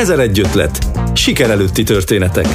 [0.00, 0.78] Ezer egy ötlet.
[1.14, 2.46] Siker előtti történetek.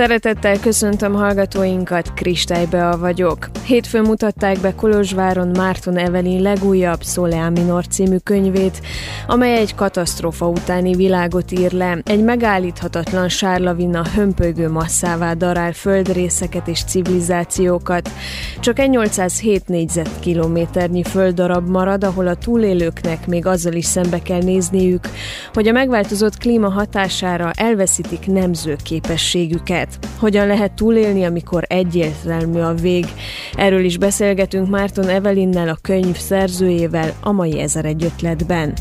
[0.00, 3.50] Szeretettel köszöntöm hallgatóinkat, Kristálybe vagyok.
[3.64, 8.80] Hétfőn mutatták be Kolozsváron Márton Evelin legújabb Soleá Minor című könyvét,
[9.26, 11.98] amely egy katasztrófa utáni világot ír le.
[12.04, 18.10] Egy megállíthatatlan sárlavina hömpölygő masszává darál földrészeket és civilizációkat.
[18.60, 25.08] Csak egy 807 négyzetkilométernyi földdarab marad, ahol a túlélőknek még azzal is szembe kell nézniük,
[25.52, 28.76] hogy a megváltozott klíma hatására elveszítik nemző
[29.90, 30.18] képességüket.
[30.18, 33.06] Hogyan lehet túlélni, amikor egyértelmű a vég?
[33.56, 38.74] Erről is beszélgetünk Márton Evelinnel, a könyv szerzőjével a mai Ezer egy ötletben.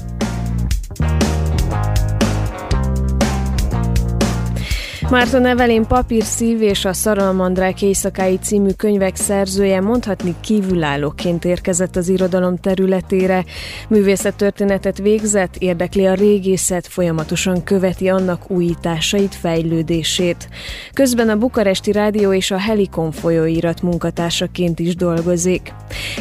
[5.09, 12.09] Márton Evelén Papír szív és a Szaralmandrák éjszakái című könyvek szerzője mondhatni kívülállóként érkezett az
[12.09, 13.45] irodalom területére.
[13.88, 20.49] Művészettörténetet végzett, érdekli a régészet, folyamatosan követi annak újításait, fejlődését.
[20.93, 25.73] Közben a Bukaresti Rádió és a Helikon folyóirat munkatársaként is dolgozik.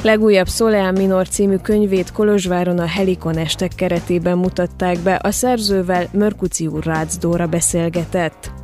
[0.02, 6.66] Legújabb Soleá Minor című könyvét Kolozsváron a Helikon estek keretében mutatták be, a szerzővel Mörkuci
[6.66, 8.57] úr Rácz Dóra beszélgetett.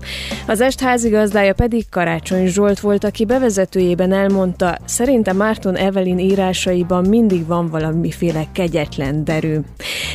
[0.47, 7.47] Az est házigazdája pedig Karácsony Zsolt volt, aki bevezetőjében elmondta, szerinte Márton Evelin írásaiban mindig
[7.47, 9.59] van valamiféle kegyetlen derű.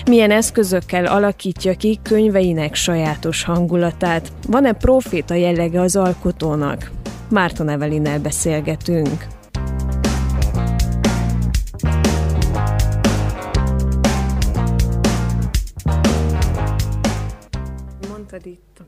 [0.05, 4.31] Milyen eszközökkel alakítja ki könyveinek sajátos hangulatát?
[4.47, 6.91] Van-e proféta jellege az alkotónak?
[7.29, 9.38] Márton Evelinnel beszélgetünk.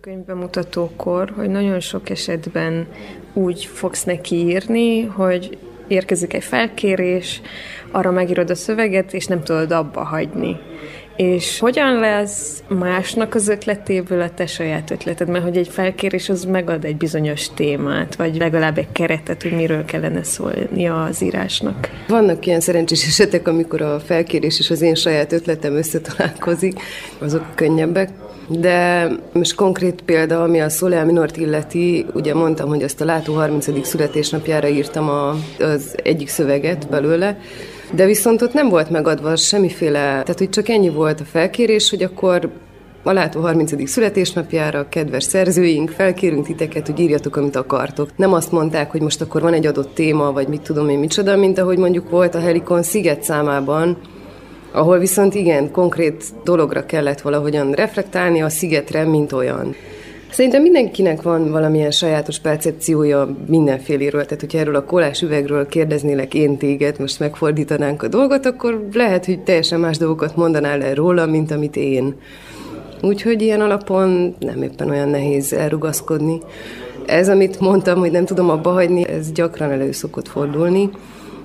[0.01, 2.87] Könyvbemutatókor, hogy nagyon sok esetben
[3.33, 5.57] úgy fogsz neki írni, hogy
[5.87, 7.41] érkezik egy felkérés,
[7.91, 10.57] arra megírod a szöveget, és nem tudod abba hagyni.
[11.15, 15.27] És hogyan lesz másnak az ötletéből a te saját ötleted?
[15.27, 19.85] Mert hogy egy felkérés az megad egy bizonyos témát, vagy legalább egy keretet, hogy miről
[19.85, 21.89] kellene szólni az írásnak.
[22.07, 26.79] Vannak ilyen szerencsés esetek, amikor a felkérés és az én saját ötletem összetalálkozik,
[27.19, 28.09] azok könnyebbek.
[28.47, 33.33] De most konkrét példa, ami a Szolea Minort illeti, ugye mondtam, hogy azt a Látó
[33.33, 33.87] 30.
[33.87, 35.29] születésnapjára írtam a,
[35.59, 37.39] az egyik szöveget belőle,
[37.93, 42.03] de viszont ott nem volt megadva semmiféle, tehát hogy csak ennyi volt a felkérés, hogy
[42.03, 42.49] akkor
[43.03, 43.89] a Látó 30.
[43.89, 48.09] születésnapjára, kedves szerzőink, felkérünk titeket, hogy írjatok, amit akartok.
[48.15, 51.37] Nem azt mondták, hogy most akkor van egy adott téma, vagy mit tudom én micsoda,
[51.37, 53.97] mint ahogy mondjuk volt a Helikon Sziget számában,
[54.71, 59.75] ahol viszont igen, konkrét dologra kellett valahogyan reflektálni a szigetre, mint olyan.
[60.31, 66.57] Szerintem mindenkinek van valamilyen sajátos percepciója mindenféléről, tehát hogyha erről a kolás üvegről kérdeznélek én
[66.57, 71.51] téged, most megfordítanánk a dolgot, akkor lehet, hogy teljesen más dolgokat mondanál el róla, mint
[71.51, 72.15] amit én.
[73.01, 76.39] Úgyhogy ilyen alapon nem éppen olyan nehéz elrugaszkodni.
[77.05, 80.89] Ez, amit mondtam, hogy nem tudom abba hagyni, ez gyakran elő szokott fordulni.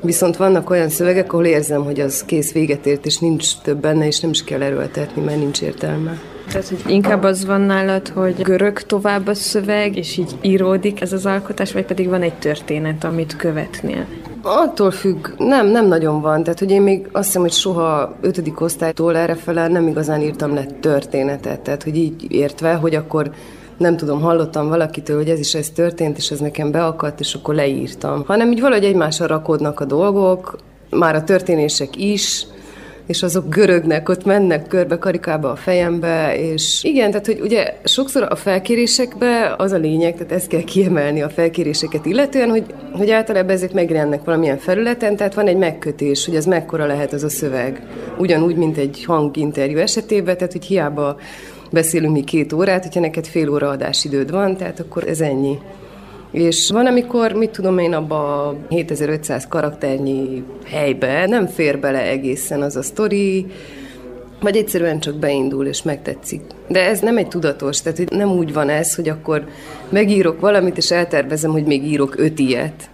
[0.03, 4.07] Viszont vannak olyan szövegek, ahol érzem, hogy az kész véget ért, és nincs több benne,
[4.07, 6.19] és nem is kell erőltetni, mert nincs értelme.
[6.49, 11.13] Tehát, hogy inkább az van nálad, hogy görög tovább a szöveg, és így íródik ez
[11.13, 14.07] az alkotás, vagy pedig van egy történet, amit követnél?
[14.43, 16.43] Attól függ, nem, nem nagyon van.
[16.43, 20.65] Tehát, hogy én még azt hiszem, hogy soha ötödik osztálytól errefele nem igazán írtam le
[20.81, 21.61] történetet.
[21.61, 23.31] Tehát, hogy így értve, hogy akkor
[23.79, 27.55] nem tudom, hallottam valakitől, hogy ez is ez történt, és ez nekem beakadt, és akkor
[27.55, 28.25] leírtam.
[28.27, 30.59] Hanem így valahogy egymásra rakodnak a dolgok,
[30.91, 32.47] már a történések is,
[33.07, 38.27] és azok görögnek, ott mennek körbe karikába a fejembe, és igen, tehát hogy ugye sokszor
[38.31, 43.51] a felkérésekbe az a lényeg, tehát ezt kell kiemelni a felkéréseket illetően, hogy, hogy általában
[43.51, 47.83] ezek megjelennek valamilyen felületen, tehát van egy megkötés, hogy az mekkora lehet az a szöveg.
[48.19, 51.17] Ugyanúgy, mint egy hanginterjú esetében, tehát hogy hiába
[51.73, 55.59] beszélünk mi két órát, hogyha neked fél óra adásidőd van, tehát akkor ez ennyi.
[56.31, 62.63] És van, amikor, mit tudom én, abba a 7500 karakternyi helybe nem fér bele egészen
[62.63, 63.47] az a sztori,
[64.41, 66.41] vagy egyszerűen csak beindul és megtetszik.
[66.69, 69.45] De ez nem egy tudatos, tehát hogy nem úgy van ez, hogy akkor
[69.89, 72.91] megírok valamit, és eltervezem, hogy még írok öt ilyet.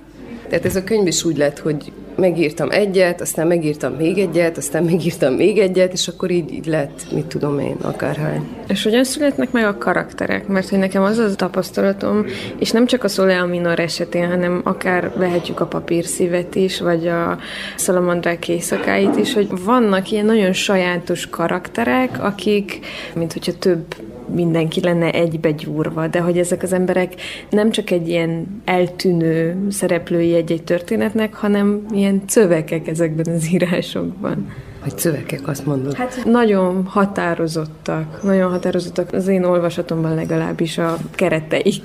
[0.48, 4.85] Tehát ez a könyv is úgy lett, hogy megírtam egyet, aztán megírtam még egyet, aztán
[4.85, 8.47] megírtam még egyet, és akkor így, így lett, mit tudom én, akárhány.
[8.69, 10.47] És hogyan születnek meg a karakterek?
[10.47, 12.25] Mert hogy nekem az az tapasztalatom,
[12.59, 17.38] és nem csak a Solea Minor esetén, hanem akár vehetjük a papírszívet is, vagy a
[17.76, 22.79] Szalamandrák éjszakáit is, hogy vannak ilyen nagyon sajátos karakterek, akik,
[23.14, 23.85] mint hogyha több
[24.34, 27.14] mindenki lenne egybegyúrva, de hogy ezek az emberek
[27.50, 34.46] nem csak egy ilyen eltűnő szereplői egy-egy történetnek, hanem ilyen cövekek ezekben az írásokban.
[34.82, 35.94] Hogy szövegek, azt mondod?
[35.94, 41.82] Hát nagyon határozottak, nagyon határozottak az én olvasatomban legalábbis a kereteik.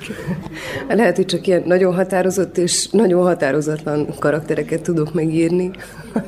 [0.88, 5.70] Lehet, hogy csak ilyen nagyon határozott és nagyon határozatlan karaktereket tudok megírni.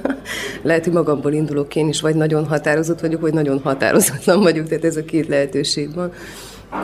[0.62, 4.84] Lehet, hogy magamból indulok én is, vagy nagyon határozott vagyok, vagy nagyon határozatlan vagyok, tehát
[4.84, 6.12] ez a két lehetőség van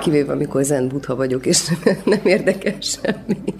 [0.00, 1.72] kivéve amikor zen butha vagyok, és
[2.04, 3.54] nem érdekes semmi.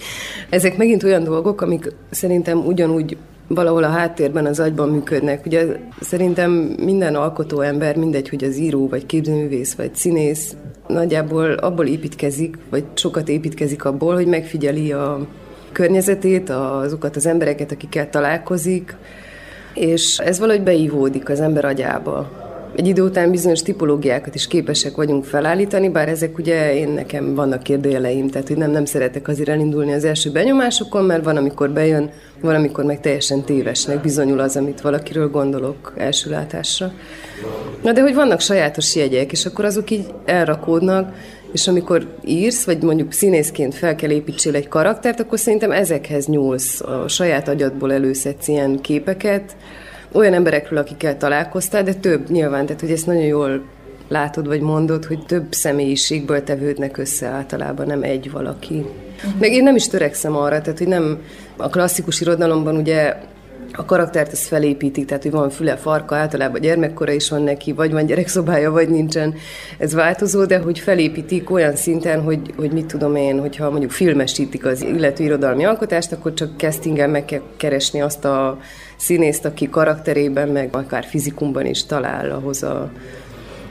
[0.50, 3.17] Ezek megint olyan dolgok, amik szerintem ugyanúgy
[3.48, 5.46] valahol a háttérben, az agyban működnek.
[5.46, 5.66] Ugye
[6.00, 6.50] szerintem
[6.81, 10.56] minden alkotó ember, mindegy, hogy az író, vagy képzőművész, vagy színész,
[10.87, 15.26] nagyjából abból építkezik, vagy sokat építkezik abból, hogy megfigyeli a
[15.72, 18.96] környezetét, azokat az embereket, akikkel találkozik,
[19.75, 22.45] és ez valahogy beívódik az ember agyába
[22.76, 27.62] egy idő után bizonyos tipológiákat is képesek vagyunk felállítani, bár ezek ugye én nekem vannak
[27.62, 32.11] kérdőjeleim, tehát hogy nem, nem szeretek azért elindulni az első benyomásokon, mert van, amikor bejön,
[32.40, 36.93] van, amikor meg teljesen tévesnek bizonyul az, amit valakiről gondolok első látásra.
[37.82, 41.14] Na de hogy vannak sajátos jegyek, és akkor azok így elrakódnak,
[41.52, 46.81] és amikor írsz, vagy mondjuk színészként fel kell építsél egy karaktert, akkor szerintem ezekhez nyúlsz,
[46.81, 49.56] a saját agyadból előszedsz ilyen képeket,
[50.12, 53.62] olyan emberekről, akikkel találkoztál, de több nyilván, tehát hogy ezt nagyon jól
[54.08, 58.87] látod, vagy mondod, hogy több személyiségből tevődnek össze általában, nem egy valaki.
[59.38, 61.19] Meg én nem is törekszem arra, tehát hogy nem
[61.56, 63.17] a klasszikus irodalomban ugye
[63.73, 67.93] a karaktert ezt felépítik, tehát hogy van füle, farka, általában gyermekkora is van neki, vagy
[67.93, 69.35] van gyerekszobája, vagy nincsen,
[69.79, 74.64] ez változó, de hogy felépítik olyan szinten, hogy, hogy mit tudom én, hogyha mondjuk filmesítik
[74.64, 78.58] az illető irodalmi alkotást, akkor csak castingel meg kell keresni azt a
[78.96, 82.90] színészt, aki karakterében, meg akár fizikumban is talál ahhoz a,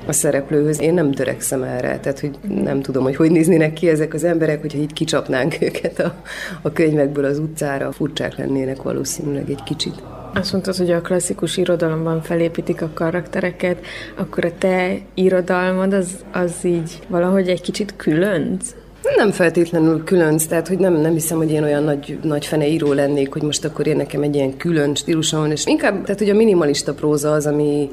[0.05, 0.81] a szereplőhöz.
[0.81, 4.61] Én nem törekszem erre, tehát hogy nem tudom, hogy hogy néznének ki ezek az emberek,
[4.61, 6.15] hogyha így kicsapnánk őket a,
[6.61, 10.03] a könyvekből az utcára, furcsák lennének valószínűleg egy kicsit.
[10.33, 13.85] Azt mondtad, hogy a klasszikus irodalomban felépítik a karaktereket,
[14.15, 18.75] akkor a te irodalmad az, az így valahogy egy kicsit különc?
[19.15, 22.93] Nem feltétlenül különc, tehát hogy nem, nem hiszem, hogy én olyan nagy, nagy fene író
[22.93, 26.29] lennék, hogy most akkor én nekem egy ilyen külön stílusom van, és inkább, tehát hogy
[26.29, 27.89] a minimalista próza az, ami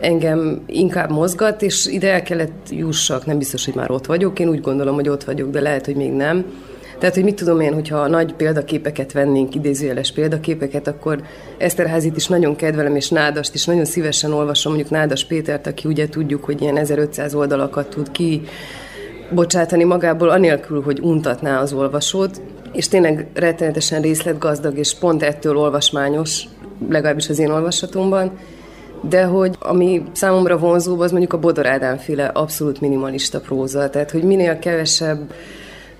[0.00, 4.48] engem inkább mozgat, és ide el kellett jussak, nem biztos, hogy már ott vagyok, én
[4.48, 6.44] úgy gondolom, hogy ott vagyok, de lehet, hogy még nem.
[6.98, 11.22] Tehát, hogy mit tudom én, hogyha a nagy példaképeket vennénk, idézőjeles példaképeket, akkor
[11.58, 16.08] Eszterházit is nagyon kedvelem, és Nádast is nagyon szívesen olvasom, mondjuk Nádas Pétert, aki ugye
[16.08, 18.42] tudjuk, hogy ilyen 1500 oldalakat tud ki
[19.30, 22.40] bocsátani magából, anélkül, hogy untatná az olvasót,
[22.72, 26.44] és tényleg rettenetesen részletgazdag, és pont ettől olvasmányos,
[26.88, 28.32] legalábbis az én olvasatomban,
[29.08, 34.10] de hogy ami számomra vonzóbb, az mondjuk a Bodor Ádám féle abszolút minimalista próza, tehát
[34.10, 35.32] hogy minél kevesebb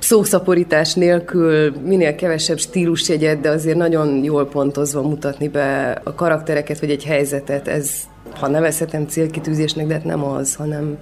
[0.02, 6.90] szószaporítás nélkül, minél kevesebb stílusjegyet, de azért nagyon jól pontozva mutatni be a karaktereket, vagy
[6.90, 7.90] egy helyzetet, ez,
[8.34, 10.98] ha nevezhetem célkitűzésnek, de hát nem az, hanem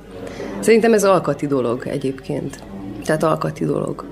[0.60, 2.58] Szerintem ez alkati dolog egyébként.
[3.04, 4.04] Tehát alkati dolog.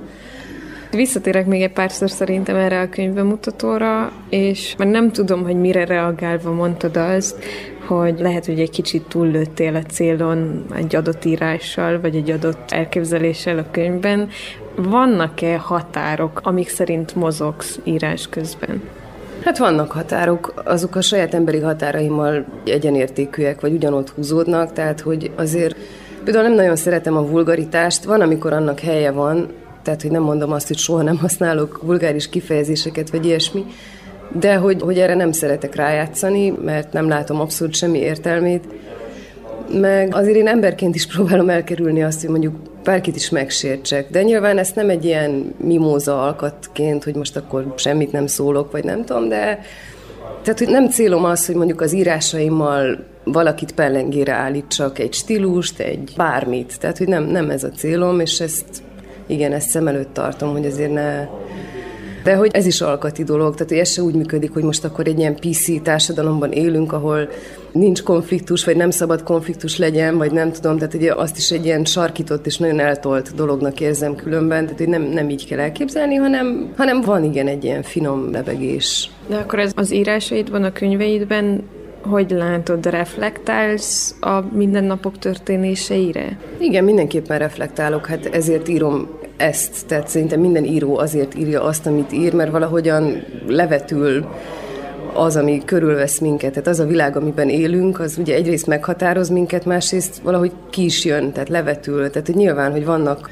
[0.90, 6.52] Visszatérek még egy párszor szerintem erre a könyvbemutatóra, és már nem tudom, hogy mire reagálva
[6.52, 7.44] mondtad azt,
[7.86, 13.58] hogy lehet, hogy egy kicsit túllőttél a célon egy adott írással, vagy egy adott elképzeléssel
[13.58, 14.28] a könyvben.
[14.82, 18.82] Vannak-e határok, amik szerint mozogsz írás közben?
[19.44, 25.76] Hát vannak határok, azok a saját emberi határaimmal egyenértékűek, vagy ugyanott húzódnak, tehát hogy azért
[26.24, 29.48] Például nem nagyon szeretem a vulgaritást, van, amikor annak helye van,
[29.82, 33.64] tehát hogy nem mondom azt, hogy soha nem használok vulgáris kifejezéseket, vagy ilyesmi,
[34.32, 38.64] de hogy, hogy erre nem szeretek rájátszani, mert nem látom abszolút semmi értelmét,
[39.72, 44.58] meg azért én emberként is próbálom elkerülni azt, hogy mondjuk bárkit is megsértsek, de nyilván
[44.58, 49.28] ezt nem egy ilyen mimóza alkatként, hogy most akkor semmit nem szólok, vagy nem tudom,
[49.28, 49.60] de
[50.42, 56.12] tehát, hogy nem célom az, hogy mondjuk az írásaimmal valakit pellengére állítsak, egy stílust, egy
[56.16, 56.76] bármit.
[56.80, 58.82] Tehát, hogy nem, nem ez a célom, és ezt
[59.26, 61.26] igen, ezt szem előtt tartom, hogy azért ne...
[62.28, 65.06] De hogy ez is alkati dolog, tehát hogy ez se úgy működik, hogy most akkor
[65.06, 67.28] egy ilyen PC társadalomban élünk, ahol
[67.72, 71.64] nincs konfliktus, vagy nem szabad konfliktus legyen, vagy nem tudom, tehát hogy azt is egy
[71.64, 76.14] ilyen sarkított és nagyon eltolt dolognak érzem különben, tehát hogy nem, nem így kell elképzelni,
[76.14, 79.10] hanem, hanem van igen egy ilyen finom lebegés.
[79.28, 81.62] De akkor ez az írásaidban, a könyveidben
[82.02, 86.38] hogy látod, reflektálsz a mindennapok történéseire?
[86.58, 92.12] Igen, mindenképpen reflektálok, hát ezért írom ezt, tehát szerintem minden író azért írja azt, amit
[92.12, 94.26] ír, mert valahogyan levetül
[95.14, 99.64] az, ami körülvesz minket, tehát az a világ, amiben élünk, az ugye egyrészt meghatároz minket,
[99.64, 102.10] másrészt valahogy ki is jön, tehát levetül.
[102.10, 103.28] Tehát hogy nyilván, hogy vannak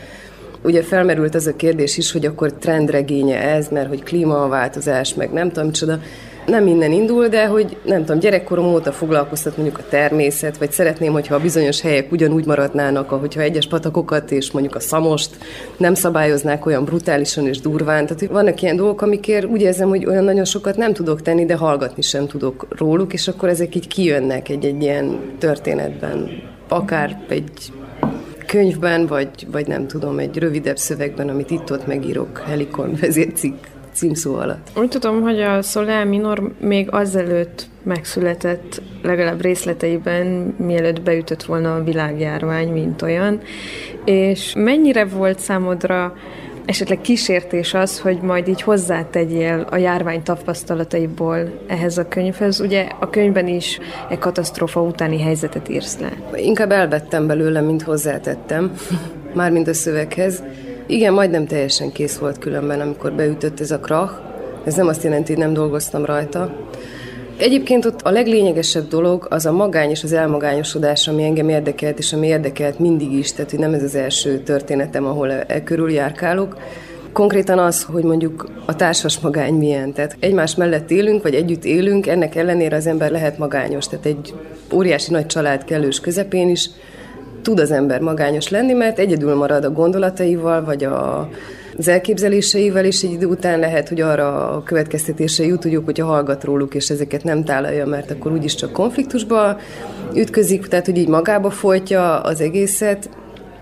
[0.63, 5.49] Ugye felmerült az a kérdés is, hogy akkor trendregénye ez, mert hogy klímaváltozás, meg nem
[5.49, 5.99] tudom micsoda
[6.47, 11.13] nem innen indul, de hogy nem tudom, gyerekkorom óta foglalkoztat mondjuk a természet, vagy szeretném,
[11.13, 15.37] hogyha a bizonyos helyek ugyanúgy maradnának, ahogyha egyes patakokat és mondjuk a szamost
[15.77, 18.07] nem szabályoznák olyan brutálisan és durván.
[18.07, 21.55] Tehát vannak ilyen dolgok, amikért úgy érzem, hogy olyan nagyon sokat nem tudok tenni, de
[21.55, 26.31] hallgatni sem tudok róluk, és akkor ezek így kijönnek egy-egy ilyen történetben.
[26.69, 27.73] Akár egy
[28.47, 33.57] könyvben, vagy, vagy nem tudom, egy rövidebb szövegben, amit itt-ott megírok Helikon vezércikk
[33.97, 34.71] címszó alatt.
[34.77, 40.27] Úgy tudom, hogy a Soleil Minor még azelőtt megszületett, legalább részleteiben,
[40.59, 43.41] mielőtt beütött volna a világjárvány, mint olyan.
[44.05, 46.15] És mennyire volt számodra
[46.67, 52.61] esetleg kísértés az, hogy majd így hozzátegyél a járvány tapasztalataiból ehhez a könyvhez.
[52.61, 56.13] Ugye a könyvben is egy katasztrófa utáni helyzetet írsz le.
[56.35, 58.73] Inkább elvettem belőle, mint hozzátettem,
[59.35, 60.43] mármint a szöveghez.
[60.89, 64.13] Igen, majdnem teljesen kész volt különben, amikor beütött ez a krach.
[64.65, 66.57] Ez nem azt jelenti, hogy nem dolgoztam rajta.
[67.37, 72.13] Egyébként ott a leglényegesebb dolog az a magány és az elmagányosodás, ami engem érdekelt, és
[72.13, 75.91] ami érdekelt mindig is, tehát hogy nem ez az első történetem, ahol e, e körül
[75.91, 76.57] járkálok.
[77.13, 79.93] Konkrétan az, hogy mondjuk a társas magány milyen.
[79.93, 83.89] Tehát egymás mellett élünk, vagy együtt élünk, ennek ellenére az ember lehet magányos.
[83.89, 84.35] Tehát egy
[84.73, 86.71] óriási nagy család kellős közepén is
[87.47, 91.29] tud az ember magányos lenni, mert egyedül marad a gondolataival, vagy a,
[91.79, 96.45] az elképzeléseivel, és egy idő után lehet, hogy arra a következtetésre jut, hogy hogyha hallgat
[96.45, 99.59] róluk, és ezeket nem tálalja, mert akkor úgyis csak konfliktusba
[100.15, 103.09] ütközik, tehát hogy így magába folytja az egészet,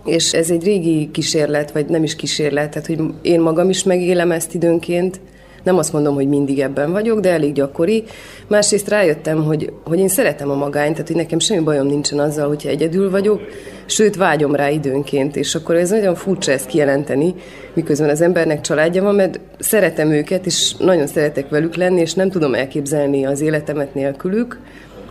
[0.04, 4.30] és ez egy régi kísérlet, vagy nem is kísérlet, tehát hogy én magam is megélem
[4.30, 5.20] ezt időnként,
[5.64, 8.04] nem azt mondom, hogy mindig ebben vagyok, de elég gyakori.
[8.48, 12.48] Másrészt rájöttem, hogy, hogy én szeretem a magányt, tehát hogy nekem semmi bajom nincsen azzal,
[12.48, 13.40] hogyha egyedül vagyok,
[13.86, 17.34] sőt vágyom rá időnként, és akkor ez nagyon furcsa ezt kijelenteni,
[17.72, 22.30] miközben az embernek családja van, mert szeretem őket, és nagyon szeretek velük lenni, és nem
[22.30, 24.60] tudom elképzelni az életemet nélkülük,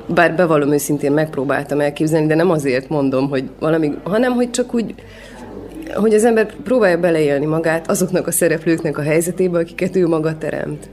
[0.07, 4.95] bár bevallom őszintén megpróbáltam elképzelni, de nem azért mondom, hogy valami, hanem hogy csak úgy
[5.95, 10.89] hogy az ember próbálja beleélni magát azoknak a szereplőknek a helyzetébe, akiket ő maga teremt.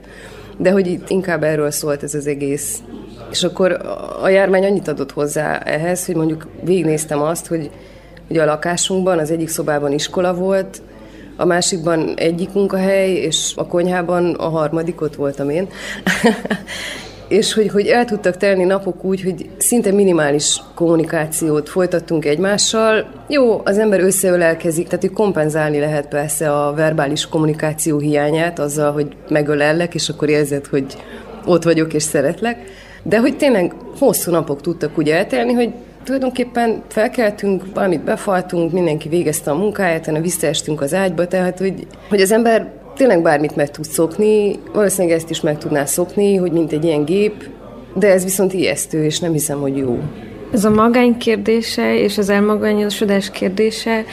[0.57, 2.79] De hogy itt inkább erről szólt ez az egész.
[3.31, 3.71] És akkor
[4.21, 7.69] a járvány annyit adott hozzá ehhez, hogy mondjuk végignéztem azt, hogy,
[8.27, 10.81] hogy a lakásunkban az egyik szobában iskola volt,
[11.35, 15.67] a másikban egyik munkahely, és a konyhában a harmadik ott voltam én.
[17.31, 23.11] és hogy, hogy el tudtak telni napok úgy, hogy szinte minimális kommunikációt folytattunk egymással.
[23.27, 29.07] Jó, az ember összeölelkezik, tehát hogy kompenzálni lehet persze a verbális kommunikáció hiányát azzal, hogy
[29.29, 30.85] megölellek, és akkor érzed, hogy
[31.45, 32.57] ott vagyok és szeretlek.
[33.03, 35.73] De hogy tényleg hosszú napok tudtak úgy eltelni, hogy
[36.03, 42.21] tulajdonképpen felkeltünk, valamit befaltunk, mindenki végezte a munkáját, hanem visszaestünk az ágyba, tehát hogy, hogy
[42.21, 46.71] az ember tényleg bármit meg tud szokni, valószínűleg ezt is meg tudná szokni, hogy mint
[46.71, 47.49] egy ilyen gép,
[47.95, 49.99] de ez viszont ijesztő, és nem hiszem, hogy jó.
[50.51, 54.03] Ez a magány kérdése és az elmagányosodás kérdése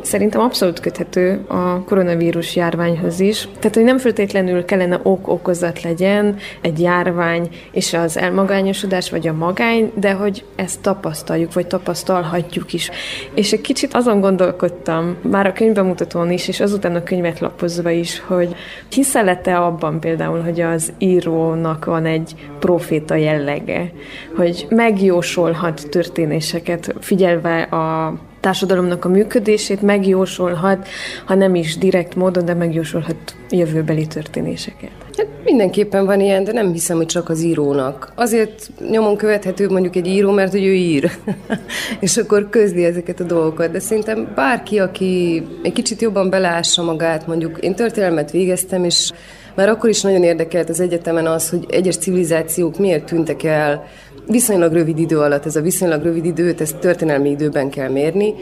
[0.00, 3.48] szerintem abszolút köthető a koronavírus járványhoz is.
[3.58, 9.92] Tehát, hogy nem feltétlenül kellene ok-okozat legyen egy járvány és az elmagányosodás vagy a magány,
[9.94, 12.90] de hogy ezt tapasztaljuk, vagy tapasztalhatjuk is.
[13.34, 18.22] És egy kicsit azon gondolkodtam, már a könyvbemutatón is, és azután a könyvet lapozva is,
[18.26, 18.54] hogy
[18.90, 23.92] hiszel-e abban például, hogy az írónak van egy proféta jellege,
[24.36, 30.88] hogy megjósolhat történéseket, figyelve a társadalomnak a működését, megjósolhat,
[31.24, 33.16] ha nem is direkt módon, de megjósolhat
[33.50, 34.90] jövőbeli történéseket.
[35.16, 38.12] Hát mindenképpen van ilyen, de nem hiszem, hogy csak az írónak.
[38.14, 41.10] Azért nyomon követhető mondjuk egy író, mert hogy ő ír,
[42.00, 43.70] és akkor közli ezeket a dolgokat.
[43.70, 49.10] De szerintem bárki, aki egy kicsit jobban belássa magát, mondjuk én történelmet végeztem, és
[49.54, 53.86] már akkor is nagyon érdekelt az egyetemen az, hogy egyes civilizációk miért tűntek el
[54.28, 55.46] viszonylag rövid idő alatt.
[55.46, 58.34] Ez a viszonylag rövid időt, ezt történelmi időben kell mérni,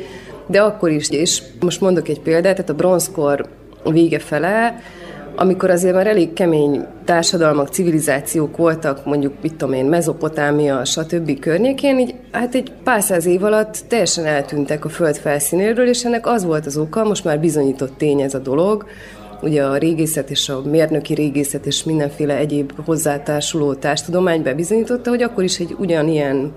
[0.46, 3.46] de akkor is, és most mondok egy példát, tehát a bronzkor
[3.84, 4.80] vége fele,
[5.36, 11.38] amikor azért már elég kemény társadalmak, civilizációk voltak, mondjuk, mit tudom én, Mezopotámia, stb.
[11.38, 16.26] környékén, így hát egy pár száz év alatt teljesen eltűntek a föld felszínéről, és ennek
[16.26, 18.86] az volt az oka, most már bizonyított tény ez a dolog,
[19.42, 25.44] ugye a régészet és a mérnöki régészet és mindenféle egyéb hozzátársuló társtudomány bebizonyította, hogy akkor
[25.44, 26.52] is egy ugyanilyen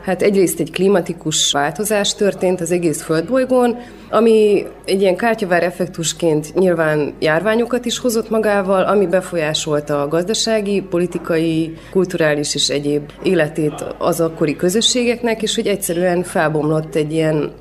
[0.00, 3.76] Hát egyrészt egy klimatikus változás történt az egész földbolygón,
[4.10, 11.76] ami egy ilyen kártyavár effektusként nyilván járványokat is hozott magával, ami befolyásolta a gazdasági, politikai,
[11.90, 17.52] kulturális és egyéb életét az akkori közösségeknek, és hogy egyszerűen felbomlott egy ilyen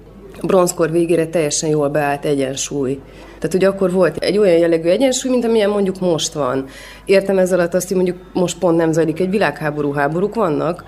[0.42, 3.00] bronzkor végére teljesen jól beállt egyensúly.
[3.40, 6.66] Tehát, hogy akkor volt egy olyan jellegű egyensúly, mint amilyen mondjuk most van.
[7.06, 10.84] Értem ez alatt azt, hogy mondjuk most pont nem zajlik egy világháború, háborúk vannak,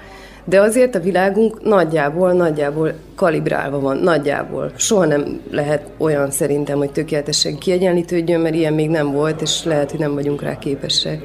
[0.45, 4.71] de azért a világunk nagyjából, nagyjából kalibrálva van, nagyjából.
[4.75, 9.91] Soha nem lehet olyan szerintem, hogy tökéletesen kiegyenlítődjön, mert ilyen még nem volt, és lehet,
[9.91, 11.21] hogy nem vagyunk rá képesek.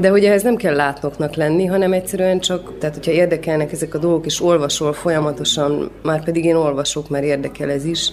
[0.00, 3.98] De hogy ehhez nem kell látnoknak lenni, hanem egyszerűen csak, tehát hogyha érdekelnek ezek a
[3.98, 8.12] dolgok, és olvasol folyamatosan, már pedig én olvasok, mert érdekel ez is,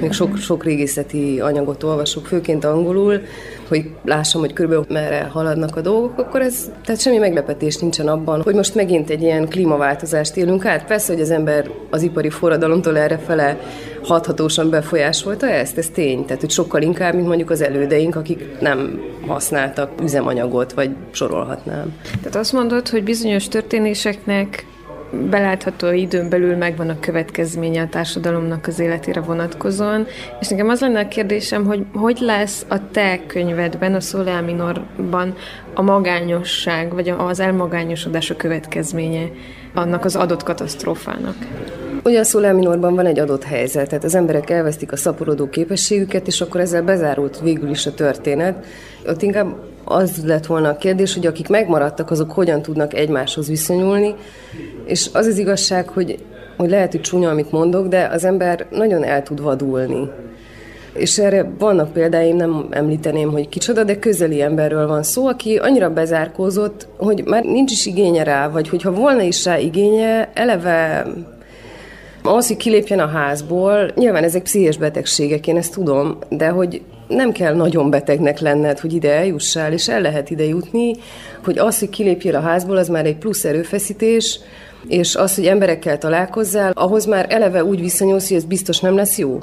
[0.00, 3.20] még sok, sok régészeti anyagot olvasok, főként angolul,
[3.68, 8.42] hogy lássam, hogy körülbelül merre haladnak a dolgok, akkor ez, tehát semmi meglepetés nincsen abban,
[8.42, 10.86] hogy most megint egy ilyen klímaváltozást élünk át.
[10.86, 13.58] Persze, hogy az ember az ipari forradalomtól erre fele
[14.02, 16.24] hathatósan befolyásolta ezt, ez tény.
[16.24, 21.94] Tehát, hogy sokkal inkább, mint mondjuk az elődeink, akik nem használtak üzemanyagot, vagy sorolhatnám.
[22.18, 24.66] Tehát azt mondod, hogy bizonyos történéseknek
[25.10, 30.06] belátható időn belül megvan a következménye a társadalomnak az életére vonatkozóan,
[30.40, 35.34] és nekem az lenne a kérdésem, hogy hogy lesz a te könyvedben, a Szolea Minorban
[35.74, 39.30] a magányosság, vagy az elmagányosodás a következménye
[39.74, 41.36] annak az adott katasztrófának?
[42.06, 46.40] Ugye a Szolea van egy adott helyzet, tehát az emberek elvesztik a szaporodó képességüket, és
[46.40, 48.64] akkor ezzel bezárult végül is a történet.
[49.06, 54.14] Ott inkább az lett volna a kérdés, hogy akik megmaradtak, azok hogyan tudnak egymáshoz viszonyulni,
[54.84, 56.24] és az az igazság, hogy,
[56.56, 60.10] hogy lehet, hogy csúnya, amit mondok, de az ember nagyon el tud vadulni.
[60.92, 65.90] És erre vannak példáim, nem említeném, hogy kicsoda, de közeli emberről van szó, aki annyira
[65.90, 71.06] bezárkózott, hogy már nincs is igénye rá, vagy hogyha volna is rá igénye, eleve
[72.28, 77.32] az, hogy kilépjen a házból, nyilván ezek pszichés betegségek, én ezt tudom, de hogy nem
[77.32, 80.94] kell nagyon betegnek lenned, hogy ide eljussál, és el lehet ide jutni,
[81.44, 84.40] hogy az, hogy kilépjél a házból, az már egy plusz erőfeszítés,
[84.88, 89.18] és az, hogy emberekkel találkozzál, ahhoz már eleve úgy viszonyulsz, hogy ez biztos nem lesz
[89.18, 89.38] jó.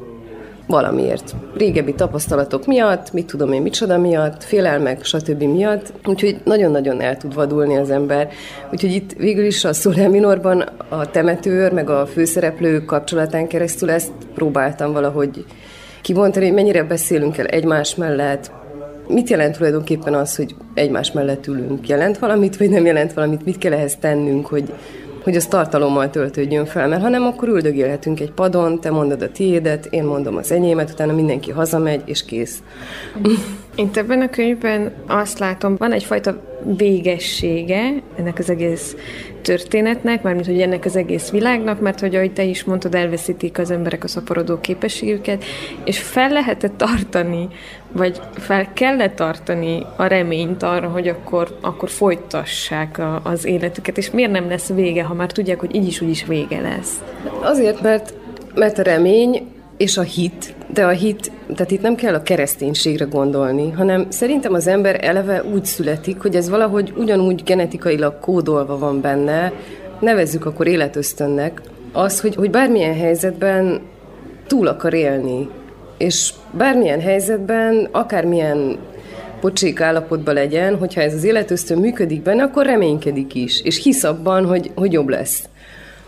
[0.67, 1.35] Valamiért.
[1.57, 5.43] Régebbi tapasztalatok miatt, mit tudom én, micsoda miatt, félelmek, stb.
[5.43, 5.93] miatt.
[6.05, 8.29] Úgyhogy nagyon-nagyon el tud vadulni az ember.
[8.71, 14.11] Úgyhogy itt végül is a Szolel Minorban a temetőr, meg a főszereplő kapcsolatán keresztül ezt
[14.33, 15.45] próbáltam valahogy
[16.01, 18.51] kibontani, hogy mennyire beszélünk el egymás mellett,
[19.07, 21.87] Mit jelent tulajdonképpen az, hogy egymás mellett ülünk?
[21.87, 23.45] Jelent valamit, vagy nem jelent valamit?
[23.45, 24.73] Mit kell ehhez tennünk, hogy,
[25.23, 26.87] hogy az tartalommal töltődjön fel?
[26.87, 30.89] Mert ha nem, akkor üldögélhetünk egy padon, te mondod a tiédet, én mondom az enyémet,
[30.89, 32.63] utána mindenki hazamegy, és kész.
[33.75, 36.41] Én ebben a könyvben azt látom, van egyfajta
[36.77, 38.95] végessége ennek az egész
[39.43, 43.71] történetnek, mármint hogy ennek az egész világnak, mert hogy ahogy te is mondtad, elveszítik az
[43.71, 45.43] emberek a szaporodó képességüket,
[45.83, 47.47] és fel lehetett tartani,
[47.91, 54.11] vagy fel kellett tartani a reményt arra, hogy akkor, akkor folytassák a, az életüket, és
[54.11, 57.03] miért nem lesz vége, ha már tudják, hogy így is úgy is vége lesz?
[57.41, 58.13] Azért, mert,
[58.55, 59.47] mert a remény
[59.83, 64.53] és a hit, de a hit, tehát itt nem kell a kereszténységre gondolni, hanem szerintem
[64.53, 69.53] az ember eleve úgy születik, hogy ez valahogy ugyanúgy genetikailag kódolva van benne,
[69.99, 73.81] nevezzük akkor életösztönnek, az, hogy, hogy bármilyen helyzetben
[74.47, 75.49] túl akar élni,
[75.97, 78.77] és bármilyen helyzetben, akármilyen
[79.39, 84.45] pocsék állapotban legyen, hogyha ez az életösztön működik benne, akkor reménykedik is, és hisz abban,
[84.45, 85.43] hogy, hogy jobb lesz.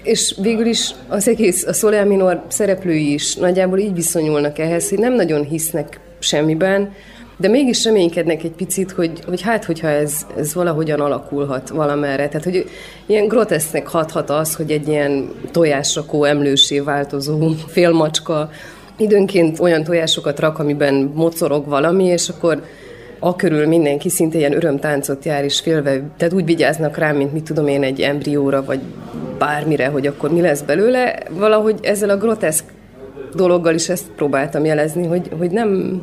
[0.05, 4.99] És végül is az egész, a Soleil Minor szereplői is nagyjából így viszonyulnak ehhez, hogy
[4.99, 6.93] nem nagyon hisznek semmiben,
[7.37, 12.27] de mégis reménykednek egy picit, hogy, hogy hát, hogyha ez, ez valahogyan alakulhat valamerre.
[12.27, 12.69] Tehát, hogy
[13.05, 18.49] ilyen grotesznek hathat az, hogy egy ilyen tojásrakó emlősé változó félmacska
[18.97, 22.63] időnként olyan tojásokat rak, amiben mocorog valami, és akkor
[23.25, 27.43] a körül mindenki szinte ilyen örömtáncot jár, és félve, tehát úgy vigyáznak rám, mint mit
[27.43, 28.79] tudom én, egy embrióra, vagy
[29.37, 31.19] bármire, hogy akkor mi lesz belőle.
[31.29, 32.63] Valahogy ezzel a groteszk
[33.35, 36.01] dologgal is ezt próbáltam jelezni, hogy, hogy nem,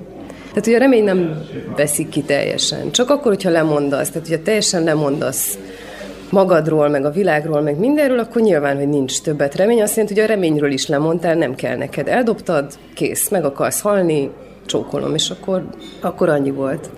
[0.49, 1.43] tehát, hogy a remény nem
[1.77, 2.91] veszik ki teljesen.
[2.91, 5.59] Csak akkor, hogyha lemondasz, tehát, hogyha teljesen lemondasz
[6.31, 9.83] magadról, meg a világról, meg mindenről, akkor nyilván, hogy nincs többet remény.
[9.83, 12.09] Azt jelenti, hogy a reményről is lemondtál, nem kell neked.
[12.09, 14.31] Eldobtad, kész, meg akarsz halni,
[14.67, 15.65] csókolom, és akkor,
[16.01, 16.91] akkor annyi volt.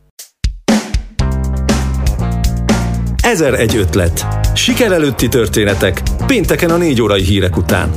[3.34, 4.26] Ezer egy ötlet.
[4.54, 6.02] Siker előtti történetek.
[6.26, 7.90] Pénteken a négy órai hírek után.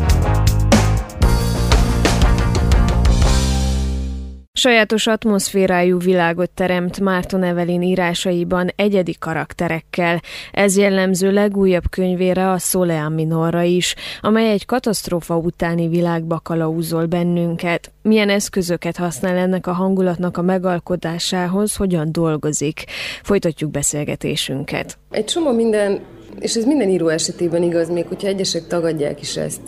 [4.58, 10.22] Sajátos atmoszférájú világot teremt Márton Evelin írásaiban egyedi karakterekkel.
[10.52, 17.92] Ez jellemző legújabb könyvére a Solean Minorra is, amely egy katasztrófa utáni világba kalauzol bennünket.
[18.02, 22.84] Milyen eszközöket használ ennek a hangulatnak a megalkotásához, hogyan dolgozik?
[23.24, 24.98] Folytatjuk beszélgetésünket.
[25.12, 26.00] Egy csomó minden,
[26.40, 29.62] és ez minden író esetében igaz, még hogyha egyesek tagadják is ezt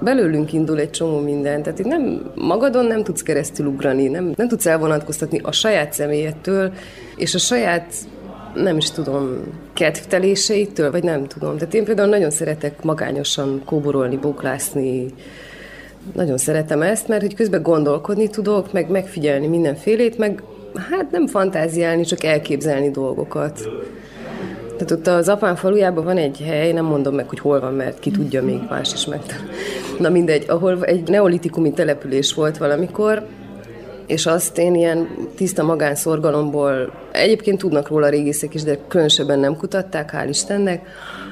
[0.00, 1.62] belőlünk indul egy csomó minden.
[1.62, 6.72] Tehát itt nem, magadon nem tudsz keresztül ugrani, nem, nem tudsz elvonatkoztatni a saját személyettől,
[7.16, 7.94] és a saját
[8.54, 9.36] nem is tudom,
[9.72, 11.56] kedvteléseitől, vagy nem tudom.
[11.56, 15.06] Tehát én például nagyon szeretek magányosan kóborolni, bóklászni,
[16.14, 20.42] nagyon szeretem ezt, mert hogy közben gondolkodni tudok, meg megfigyelni mindenfélét, meg
[20.90, 23.68] hát nem fantáziálni, csak elképzelni dolgokat.
[24.78, 27.98] Tehát ott az apám falujában van egy hely, nem mondom meg, hogy hol van, mert
[27.98, 29.20] ki tudja még más is meg.
[29.98, 33.26] Na mindegy, ahol egy neolitikumi település volt valamikor,
[34.06, 40.10] és azt én ilyen tiszta magánszorgalomból, egyébként tudnak róla régészek is, de különösebben nem kutatták,
[40.12, 40.86] hál' Istennek,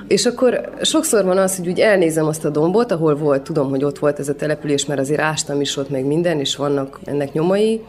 [0.09, 3.85] és akkor sokszor van az, hogy úgy elnézem azt a dombot, ahol volt, tudom, hogy
[3.85, 7.33] ott volt ez a település, mert azért ástam is ott meg minden, és vannak ennek
[7.33, 7.81] nyomai,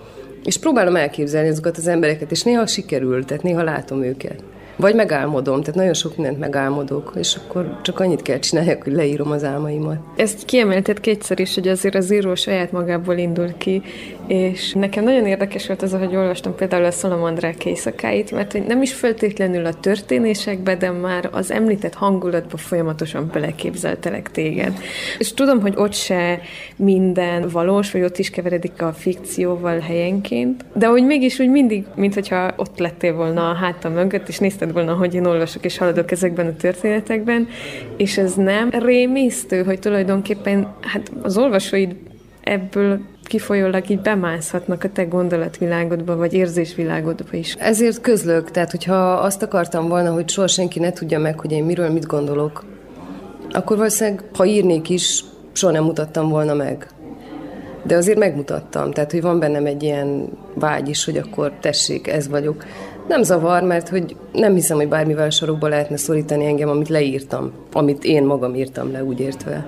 [0.43, 4.43] és próbálom elképzelni azokat az embereket, és néha sikerül, tehát néha látom őket.
[4.77, 9.31] Vagy megálmodom, tehát nagyon sok mindent megálmodok, és akkor csak annyit kell csináljak, hogy leírom
[9.31, 9.97] az álmaimat.
[10.15, 13.81] Ezt kiemelted kétszer is, hogy azért az író saját magából indul ki,
[14.27, 18.93] és nekem nagyon érdekes volt az, hogy olvastam például a Szolomandrák éjszakáit, mert nem is
[18.93, 24.77] feltétlenül a történésekbe, de már az említett hangulatba folyamatosan beleképzeltelek téged.
[25.17, 26.39] És tudom, hogy ott se
[26.75, 32.53] minden valós, vagy ott is keveredik a fikcióval helyenként, de hogy mégis úgy mindig, mintha
[32.55, 36.47] ott lettél volna a hátam mögött, és nézted volna, hogy én olvasok és haladok ezekben
[36.47, 37.47] a történetekben,
[37.97, 41.95] és ez nem rémisztő, hogy tulajdonképpen hát az olvasóid
[42.41, 47.53] ebből kifolyólag így bemászhatnak a te gondolatvilágodba, vagy érzésvilágodba is.
[47.53, 51.63] Ezért közlök, tehát hogyha azt akartam volna, hogy soha senki ne tudja meg, hogy én
[51.63, 52.65] miről mit gondolok,
[53.51, 56.87] akkor valószínűleg, ha írnék is, soha nem mutattam volna meg.
[57.83, 62.27] De azért megmutattam, tehát hogy van bennem egy ilyen vágy is, hogy akkor tessék, ez
[62.27, 62.65] vagyok.
[63.07, 68.03] Nem zavar, mert hogy nem hiszem, hogy bármivel sarokba lehetne szorítani engem, amit leírtam, amit
[68.03, 69.67] én magam írtam le, úgy értve.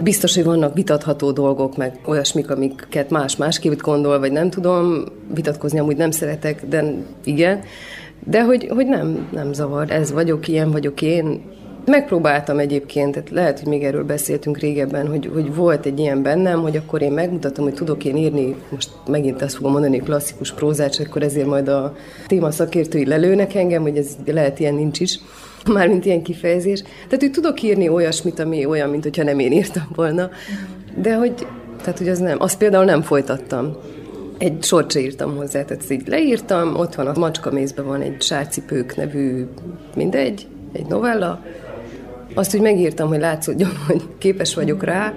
[0.00, 5.78] Biztos, hogy vannak vitatható dolgok, meg olyasmik, amiket más másképp gondol, vagy nem tudom, vitatkozni
[5.78, 7.60] amúgy nem szeretek, de igen.
[8.24, 11.42] De hogy, hogy nem, nem zavar, ez vagyok, ilyen vagyok én,
[11.86, 16.60] Megpróbáltam egyébként, tehát lehet, hogy még erről beszéltünk régebben, hogy, hogy volt egy ilyen bennem,
[16.60, 20.90] hogy akkor én megmutatom, hogy tudok én írni, most megint azt fogom mondani, klasszikus prózát,
[20.98, 25.18] és akkor ezért majd a téma szakértői lelőnek engem, hogy ez lehet ilyen nincs is,
[25.72, 26.82] mármint ilyen kifejezés.
[26.82, 30.30] Tehát, hogy tudok írni olyasmit, ami olyan, mint hogyha nem én írtam volna,
[31.02, 31.46] de hogy,
[31.82, 33.76] tehát, hogy az nem, azt például nem folytattam
[34.38, 38.22] egy sort se írtam hozzá, tehát így leírtam, ott van a macska mézben van egy
[38.22, 39.46] sárcipők nevű,
[39.96, 41.42] mindegy, egy novella,
[42.34, 45.14] azt úgy megírtam, hogy látszódjon, hogy képes vagyok rá,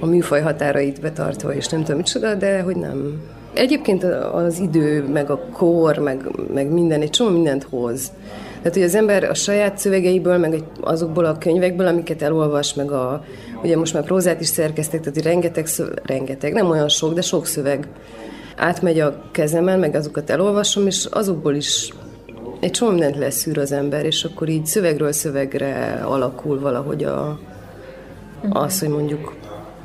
[0.00, 3.22] a műfaj határait betartva, és nem tudom micsoda, de hogy nem.
[3.54, 8.12] Egyébként az idő, meg a kor, meg, meg minden, egy csomó mindent hoz.
[8.56, 13.24] Tehát, hogy az ember a saját szövegeiből, meg azokból a könyvekből, amiket elolvas, meg a,
[13.62, 17.46] ugye most már prózát is szerkeztek, tehát rengeteg, szöveg, rengeteg, nem olyan sok, de sok
[17.46, 17.88] szöveg
[18.56, 21.92] átmegy a kezemen, meg azokat elolvasom, és azokból is
[22.60, 27.40] egy csomó mindent leszűr az ember, és akkor így szövegről szövegre alakul valahogy a,
[28.50, 29.34] az, hogy mondjuk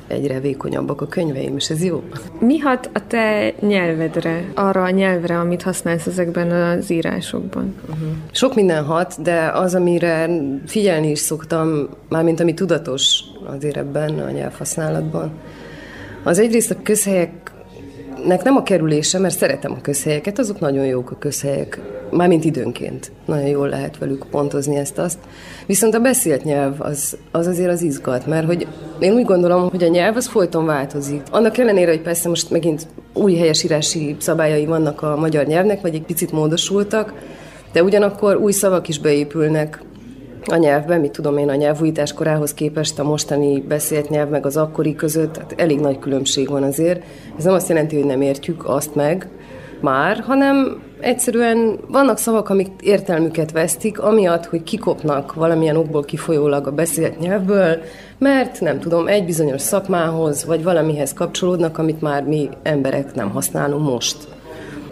[0.07, 2.03] egyre vékonyabbak a könyveim, és ez jó.
[2.39, 7.75] Mi hat a te nyelvedre, arra a nyelvre, amit használsz ezekben az írásokban?
[7.89, 8.09] Uh-huh.
[8.31, 10.29] Sok minden hat, de az, amire
[10.65, 15.31] figyelni is szoktam, mármint ami tudatos azért ebben a nyelvhasználatban,
[16.23, 16.81] az egyrészt a
[18.23, 21.79] közhelyeknek nem a kerülése, mert szeretem a közhelyeket, azok nagyon jók a közhelyek
[22.11, 23.11] mármint időnként.
[23.25, 25.17] Nagyon jól lehet velük pontozni ezt-azt.
[25.65, 28.67] Viszont a beszélt nyelv az, az azért az izgat, mert hogy
[28.99, 31.21] én úgy gondolom, hogy a nyelv az folyton változik.
[31.31, 36.05] Annak ellenére, hogy persze most megint új helyesírási szabályai vannak a magyar nyelvnek, vagy egy
[36.05, 37.13] picit módosultak,
[37.71, 39.81] de ugyanakkor új szavak is beépülnek
[40.45, 44.57] a nyelvben, mit tudom én, a nyelvújítás korához képest a mostani beszélt nyelv meg az
[44.57, 47.03] akkori között, tehát elég nagy különbség van azért.
[47.37, 49.27] Ez nem azt jelenti, hogy nem értjük azt meg
[49.81, 56.71] már, hanem Egyszerűen vannak szavak, amik értelmüket vesztik, amiatt, hogy kikopnak valamilyen okból kifolyólag a
[56.71, 57.81] beszélt nyelvből,
[58.17, 63.89] mert nem tudom, egy bizonyos szakmához, vagy valamihez kapcsolódnak, amit már mi emberek nem használunk
[63.89, 64.17] most.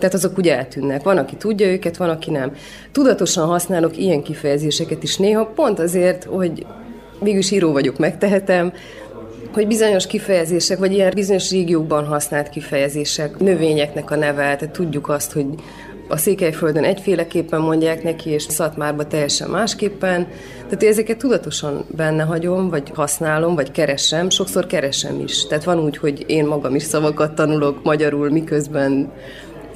[0.01, 1.03] Tehát azok úgy eltűnnek.
[1.03, 2.51] Van, aki tudja őket, van, aki nem.
[2.91, 6.65] Tudatosan használok ilyen kifejezéseket is néha, pont azért, hogy
[7.19, 8.73] végülis író vagyok, megtehetem,
[9.53, 15.31] hogy bizonyos kifejezések, vagy ilyen bizonyos régiókban használt kifejezések, növényeknek a neve, tehát tudjuk azt,
[15.31, 15.45] hogy
[16.11, 20.27] a Székelyföldön egyféleképpen mondják neki, és Szatmárba teljesen másképpen.
[20.63, 25.47] Tehát ezeket tudatosan benne hagyom, vagy használom, vagy keresem, sokszor keresem is.
[25.47, 29.11] Tehát van úgy, hogy én magam is szavakat tanulok magyarul, miközben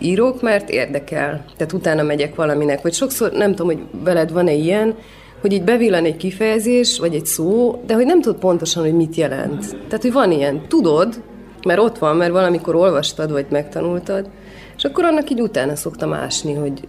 [0.02, 1.46] írok, mert érdekel.
[1.58, 4.96] Tehát utána megyek valaminek, vagy sokszor, nem tudom, hogy veled van-e ilyen,
[5.42, 9.16] hogy így bevillan egy kifejezés, vagy egy szó, de hogy nem tudod pontosan, hogy mit
[9.16, 9.78] jelent.
[9.88, 11.22] Tehát, hogy van ilyen, tudod,
[11.66, 14.30] mert ott van, mert valamikor olvastad, vagy megtanultad,
[14.78, 16.88] és akkor annak így utána szoktam ásni, hogy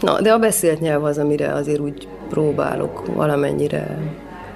[0.00, 3.98] na, de a beszélt nyelv az, amire azért úgy próbálok valamennyire.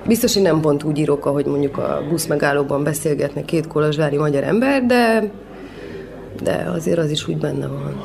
[0.06, 4.42] Biztos, hogy nem pont úgy írok, ahogy mondjuk a busz megállóban beszélgetnek két kolozsvári magyar
[4.42, 5.30] ember, de,
[6.42, 8.02] de azért az is úgy benne van.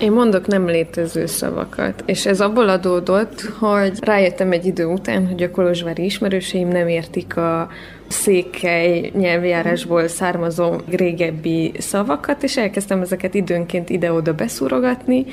[0.00, 5.42] Én mondok nem létező szavakat, és ez abból adódott, hogy rájöttem egy idő után, hogy
[5.42, 7.68] a kolozsvári ismerőseim nem értik a
[8.08, 15.24] székely nyelvjárásból származó régebbi szavakat, és elkezdtem ezeket időnként ide-oda beszúrogatni,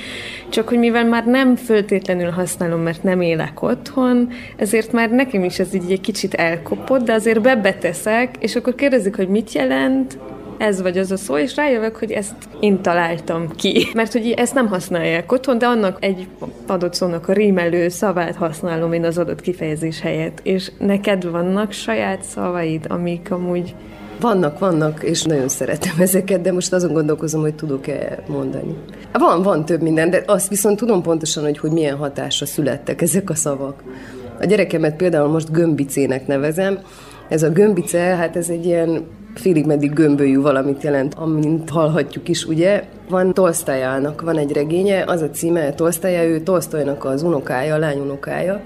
[0.50, 5.60] csak hogy mivel már nem föltétlenül használom, mert nem élek otthon, ezért már nekem is
[5.60, 10.18] ez így egy kicsit elkopott, de azért bebeteszek, és akkor kérdezik, hogy mit jelent,
[10.58, 13.88] ez vagy az a szó, és rájövök, hogy ezt én találtam ki.
[13.94, 16.28] Mert hogy ezt nem használják otthon, de annak egy
[16.68, 20.40] adott szónak a rímelő szavát használom én az adott kifejezés helyett.
[20.44, 23.76] És neked vannak saját szavaid, amik amúgy
[24.20, 28.76] vannak, vannak, és nagyon szeretem ezeket, de most azon gondolkozom, hogy tudok-e mondani.
[29.12, 33.30] Van, van több minden, de azt viszont tudom pontosan, hogy, hogy milyen hatásra születtek ezek
[33.30, 33.84] a szavak.
[34.40, 36.80] A gyerekemet például most gömbicének nevezem.
[37.30, 39.08] Ez a gömbice, hát ez egy ilyen
[39.38, 42.84] félig meddig gömbölyű valamit jelent, amint hallhatjuk is, ugye.
[43.10, 48.00] Van Tolstajának, van egy regénye, az a címe, Tolstaja, ő Tolstoynak az unokája, a lány
[48.00, 48.62] unokája,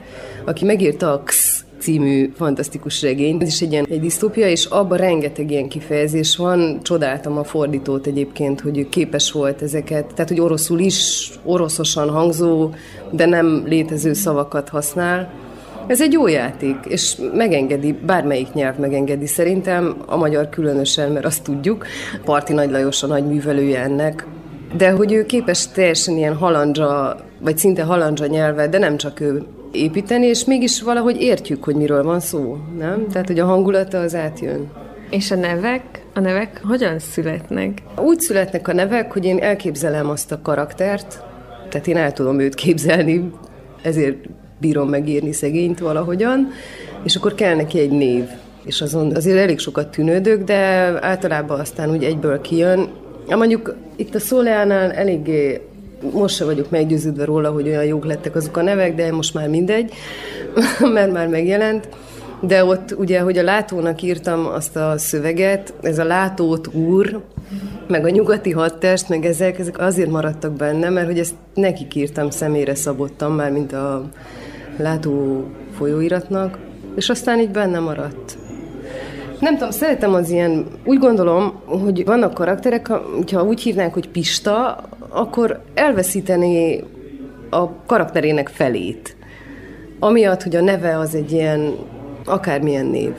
[0.45, 3.37] aki megírta a X című fantasztikus regény.
[3.41, 6.79] Ez is egy ilyen egy disztópia, és abban rengeteg ilyen kifejezés van.
[6.81, 12.69] Csodáltam a fordítót egyébként, hogy ő képes volt ezeket, tehát hogy oroszul is oroszosan hangzó,
[13.11, 15.29] de nem létező szavakat használ.
[15.87, 21.43] Ez egy jó játék, és megengedi, bármelyik nyelv megengedi szerintem, a magyar különösen, mert azt
[21.43, 21.85] tudjuk,
[22.25, 24.25] Parti Nagy Lajos a nagy művelője ennek,
[24.77, 29.43] de hogy ő képes teljesen ilyen halandzsa, vagy szinte halandzsa nyelvet, de nem csak ő
[29.71, 33.07] építeni, és mégis valahogy értjük, hogy miről van szó, nem?
[33.11, 34.71] Tehát, hogy a hangulata az átjön.
[35.09, 36.05] És a nevek?
[36.13, 37.81] A nevek hogyan születnek?
[37.97, 41.23] Úgy születnek a nevek, hogy én elképzelem azt a karaktert,
[41.69, 43.31] tehát én el tudom őt képzelni,
[43.83, 44.17] ezért
[44.61, 46.47] bírom megírni szegényt valahogyan,
[47.03, 48.23] és akkor kell neki egy név.
[48.65, 50.55] És azon azért elég sokat tűnődök, de
[51.01, 52.89] általában aztán úgy egyből kijön.
[53.27, 55.61] Mondjuk itt a Szóleánál eléggé
[56.13, 59.49] most se vagyok meggyőződve róla, hogy olyan jók lettek azok a nevek, de most már
[59.49, 59.93] mindegy,
[60.93, 61.89] mert már megjelent.
[62.41, 67.21] De ott ugye, hogy a látónak írtam azt a szöveget, ez a látót úr,
[67.87, 72.29] meg a nyugati hadtest, meg ezek, ezek azért maradtak benne, mert hogy ezt nekik írtam,
[72.29, 74.09] személyre szabottam már, mint a
[74.81, 75.45] látó
[75.77, 76.57] folyóiratnak,
[76.95, 78.37] és aztán így benne maradt.
[79.39, 82.87] Nem tudom, szeretem az ilyen, úgy gondolom, hogy vannak karakterek,
[83.31, 86.83] ha úgy hívnánk, hogy Pista, akkor elveszíteni
[87.49, 89.15] a karakterének felét.
[89.99, 91.75] Amiatt, hogy a neve az egy ilyen,
[92.25, 93.13] akármilyen név.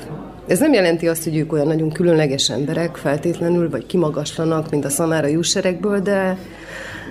[0.46, 4.88] Ez nem jelenti azt, hogy ők olyan nagyon különleges emberek feltétlenül, vagy kimagaslanak, mint a
[4.88, 6.38] szamára jusserekből, de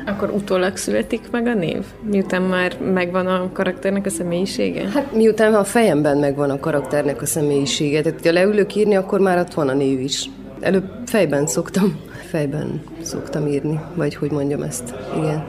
[0.06, 1.84] akkor utólag születik meg a név?
[2.02, 4.90] Miután már megvan a karakternek a személyisége?
[4.90, 8.02] Hát miután a fejemben megvan a karakternek a személyisége.
[8.02, 10.30] Tehát, ha leülök írni, akkor már ott van a név is.
[10.60, 14.94] Előbb fejben szoktam, fejben szoktam írni, vagy hogy mondjam ezt.
[15.18, 15.44] Igen.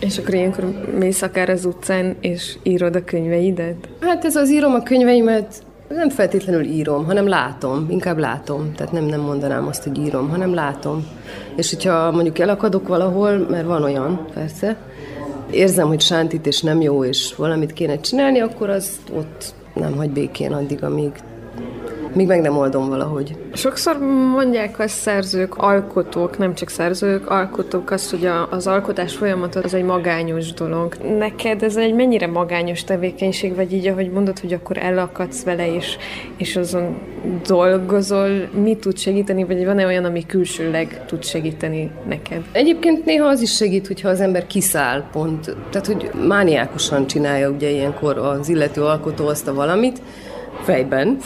[0.00, 0.64] És akkor ilyenkor
[0.98, 3.88] mész akár az utcán, és írod a könyveidet?
[4.00, 8.72] Hát ez az írom a könyveimet, nem feltétlenül írom, hanem látom, inkább látom.
[8.74, 11.06] Tehát nem, nem mondanám azt, hogy írom, hanem látom.
[11.56, 14.76] És hogyha mondjuk elakadok valahol, mert van olyan, persze,
[15.50, 20.10] érzem, hogy sántít és nem jó, és valamit kéne csinálni, akkor az ott nem hagy
[20.10, 21.12] békén addig, amíg
[22.14, 23.36] míg meg nem oldom valahogy.
[23.52, 23.98] Sokszor
[24.34, 29.74] mondják a szerzők, alkotók, nem csak szerzők, alkotók azt, hogy a, az alkotás folyamata az
[29.74, 30.94] egy magányos dolog.
[31.18, 35.96] Neked ez egy mennyire magányos tevékenység, vagy így, ahogy mondod, hogy akkor elakadsz vele, és,
[36.36, 36.96] és azon
[37.46, 42.42] dolgozol, mi tud segíteni, vagy van-e olyan, ami külsőleg tud segíteni neked?
[42.52, 45.56] Egyébként néha az is segít, hogyha az ember kiszáll pont.
[45.70, 50.00] Tehát, hogy mániákusan csinálja ugye ilyenkor az illető alkotó azt a valamit,
[50.62, 51.18] fejben.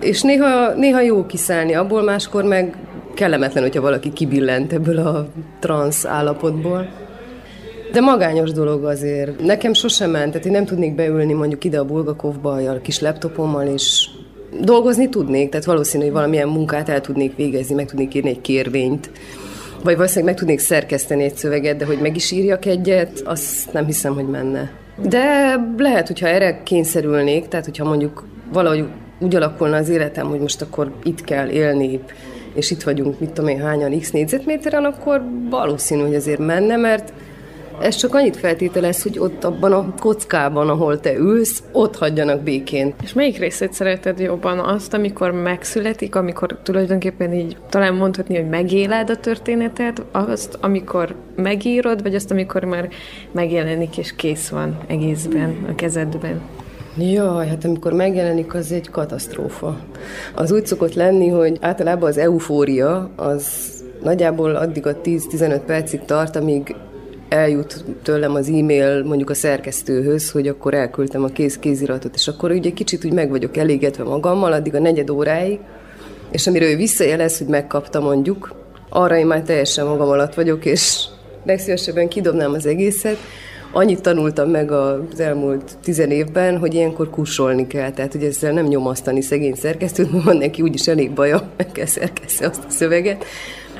[0.00, 2.76] és néha, néha jó kiszállni abból, máskor meg
[3.14, 5.28] kellemetlen, hogyha valaki kibillent ebből a
[5.60, 6.88] transz állapotból.
[7.92, 9.42] De magányos dolog azért.
[9.44, 13.66] Nekem sosem ment, tehát én nem tudnék beülni mondjuk ide a Bulgakovba a kis laptopommal,
[13.66, 14.08] és
[14.60, 19.10] dolgozni tudnék, tehát valószínű, hogy valamilyen munkát el tudnék végezni, meg tudnék írni egy kérvényt,
[19.84, 23.86] vagy valószínűleg meg tudnék szerkeszteni egy szöveget, de hogy meg is írjak egyet, azt nem
[23.86, 24.81] hiszem, hogy menne.
[24.96, 28.84] De lehet, hogyha erre kényszerülnék, tehát hogyha mondjuk valahogy
[29.18, 32.00] úgy alakulna az életem, hogy most akkor itt kell élni,
[32.54, 37.12] és itt vagyunk, mit tudom én, hányan x négyzetméteren, akkor valószínű, hogy azért menne, mert
[37.82, 42.94] ez csak annyit feltételez, hogy ott abban a kockában, ahol te ülsz, ott hagyjanak békén.
[43.02, 44.58] És melyik részét szereted jobban?
[44.58, 52.02] Azt, amikor megszületik, amikor tulajdonképpen így talán mondhatni, hogy megéled a történetet, azt, amikor megírod,
[52.02, 52.88] vagy azt, amikor már
[53.32, 56.40] megjelenik és kész van egészben a kezedben?
[56.96, 59.76] Jaj, hát amikor megjelenik, az egy katasztrófa.
[60.34, 63.70] Az úgy szokott lenni, hogy általában az eufória az
[64.02, 66.74] nagyjából addig a 10-15 percig tart, amíg
[67.32, 72.50] eljut tőlem az e-mail mondjuk a szerkesztőhöz, hogy akkor elküldtem a kész kéziratot, és akkor
[72.50, 75.58] ugye kicsit úgy meg vagyok elégetve magammal, addig a negyed óráig,
[76.30, 78.54] és amiről ő visszajelez, hogy megkapta mondjuk,
[78.88, 81.04] arra én már teljesen magam alatt vagyok, és
[81.44, 83.16] legszívesebben kidobnám az egészet.
[83.74, 88.66] Annyit tanultam meg az elmúlt tizen évben, hogy ilyenkor kussolni kell, tehát hogy ezzel nem
[88.66, 93.24] nyomasztani szegény szerkesztőt, mert van neki úgyis elég baja, meg kell szerkeszteni azt a szöveget,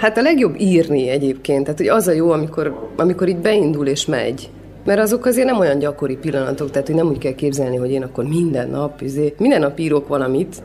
[0.02, 4.06] Hát a legjobb írni egyébként, tehát hogy az a jó, amikor, amikor így beindul és
[4.06, 4.50] megy.
[4.84, 8.02] Mert azok azért nem olyan gyakori pillanatok, tehát hogy nem úgy kell képzelni, hogy én
[8.02, 10.62] akkor minden nap, izé, minden nap írok valamit,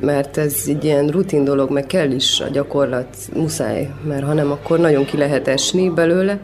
[0.00, 4.50] mert ez egy ilyen rutin dolog, meg kell is a gyakorlat, muszáj, mert ha nem,
[4.50, 6.38] akkor nagyon ki lehet esni belőle,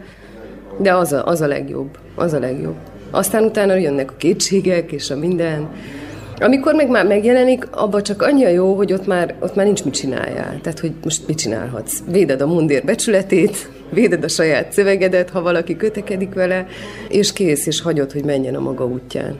[0.78, 2.76] de az a, az a legjobb, az a legjobb.
[3.10, 5.68] Aztán utána jönnek a kétségek és a minden,
[6.40, 9.84] amikor meg már megjelenik, abban csak annyi a jó, hogy ott már, ott már nincs
[9.84, 10.60] mit csináljál.
[10.62, 11.98] Tehát, hogy most mit csinálhatsz?
[12.10, 16.66] Véded a mundér becsületét, véded a saját szövegedet, ha valaki kötekedik vele,
[17.08, 19.38] és kész, és hagyod, hogy menjen a maga útján.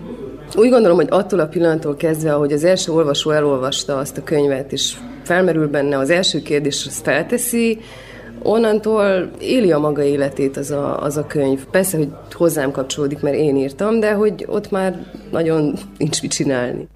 [0.57, 4.73] Úgy gondolom, hogy attól a pillanattól kezdve, ahogy az első olvasó elolvasta azt a könyvet,
[4.73, 7.79] és felmerül benne az első kérdés, azt felteszi,
[8.43, 11.65] onnantól éli a maga életét az a, az a könyv.
[11.71, 16.89] Persze, hogy hozzám kapcsolódik, mert én írtam, de hogy ott már nagyon nincs mit csinálni.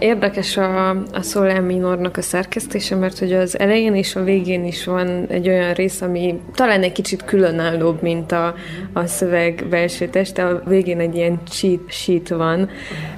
[0.00, 4.84] Érdekes a, a Solen Minornak a szerkesztése, mert hogy az elején és a végén is
[4.84, 8.54] van egy olyan rész, ami talán egy kicsit különállóbb, mint a,
[8.92, 10.46] a szöveg belső teste.
[10.46, 12.68] A végén egy ilyen cheat sheet van,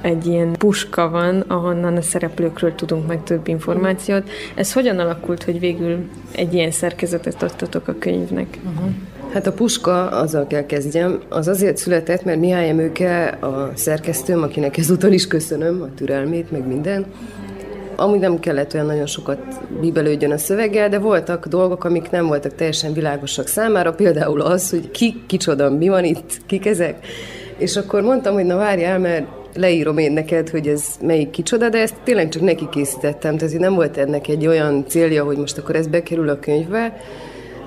[0.01, 4.31] egy ilyen puska van, ahonnan a szereplőkről tudunk meg több információt.
[4.55, 8.59] Ez hogyan alakult, hogy végül egy ilyen szerkezetet adtatok a könyvnek?
[8.65, 8.91] Uh-huh.
[9.33, 14.79] Hát a puska, azzal kell kezdjem, az azért született, mert Mihály Emőke, a szerkesztőm, akinek
[14.79, 17.07] ezúton is köszönöm a türelmét, meg minden,
[17.97, 19.39] Amúgy nem kellett olyan nagyon sokat
[19.81, 24.91] bíbelődjön a szöveggel, de voltak dolgok, amik nem voltak teljesen világosak számára, például az, hogy
[24.91, 27.07] ki, kicsoda, mi van itt, kik ezek.
[27.59, 31.79] És akkor mondtam, hogy na várjál, mert leírom én neked, hogy ez melyik kicsoda, de
[31.79, 35.77] ezt tényleg csak neki készítettem, tehát nem volt ennek egy olyan célja, hogy most akkor
[35.77, 36.97] ez bekerül a könyvbe,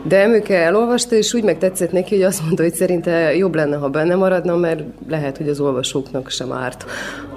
[0.07, 3.89] de Emőke elolvasta, és úgy megtetszett neki, hogy azt mondta, hogy szerinte jobb lenne, ha
[3.89, 6.85] benne maradna, mert lehet, hogy az olvasóknak sem árt.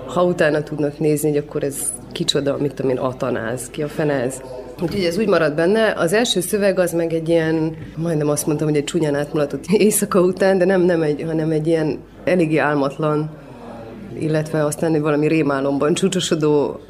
[0.06, 4.42] Ha utána tudnak nézni, hogy akkor ez kicsoda, mit tudom én, atanáz, ki a fenez.
[4.82, 5.94] Úgyhogy ez úgy marad benne.
[5.96, 10.20] Az első szöveg az meg egy ilyen, majdnem azt mondtam, hogy egy csúnyán átmulatott éjszaka
[10.20, 13.30] után, de nem, nem egy, hanem egy ilyen eléggé álmatlan,
[14.18, 16.80] illetve aztán valami rémálomban csúcsosodó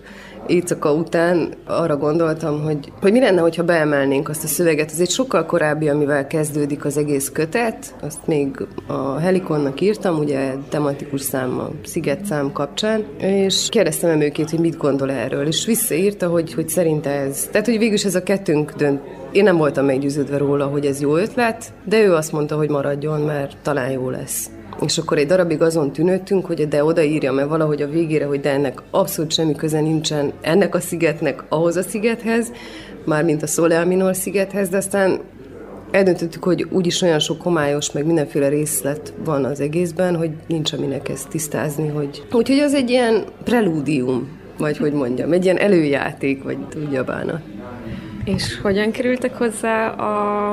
[0.48, 4.90] éjszaka után arra gondoltam, hogy, hogy mi lenne, hogyha beemelnénk azt a szöveget.
[4.90, 7.94] Ez egy sokkal korábbi, amivel kezdődik az egész kötet.
[8.02, 14.50] Azt még a Helikonnak írtam, ugye tematikus szám, a Sziget szám kapcsán, és kérdeztem emőkét,
[14.50, 17.48] hogy mit gondol erről, és visszaírta, hogy, hogy szerinte ez.
[17.50, 19.00] Tehát, hogy végülis ez a kettőnk dönt.
[19.32, 23.20] Én nem voltam meggyőződve róla, hogy ez jó ötlet, de ő azt mondta, hogy maradjon,
[23.20, 24.50] mert talán jó lesz.
[24.80, 28.50] És akkor egy darabig azon tűnöttünk, hogy de odaírja, mert valahogy a végére, hogy de
[28.50, 32.52] ennek abszolút semmi köze nincsen ennek a szigetnek ahhoz a szigethez,
[33.04, 35.20] mármint a Soleil Minor szigethez, de aztán
[35.90, 41.08] eldöntöttük, hogy úgyis olyan sok homályos, meg mindenféle részlet van az egészben, hogy nincs aminek
[41.08, 42.26] ezt tisztázni, hogy...
[42.32, 47.40] Úgyhogy az egy ilyen prelúdium, vagy hogy mondjam, egy ilyen előjáték, vagy tudja bána.
[48.24, 50.52] És hogyan kerültek hozzá a,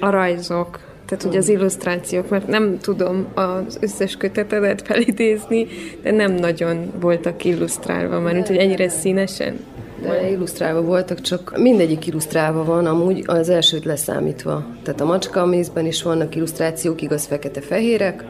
[0.00, 0.80] a rajzok?
[1.06, 5.66] Tehát ugye az illusztrációk, mert nem tudom az összes kötetedet felidézni,
[6.02, 9.58] de nem nagyon voltak illusztrálva, mert hogy ennyire színesen.
[10.02, 14.66] De illusztrálva voltak, csak mindegyik illusztrálva van, amúgy az elsőt leszámítva.
[14.82, 18.24] Tehát a macska mézben is vannak illusztrációk, igaz fekete-fehérek,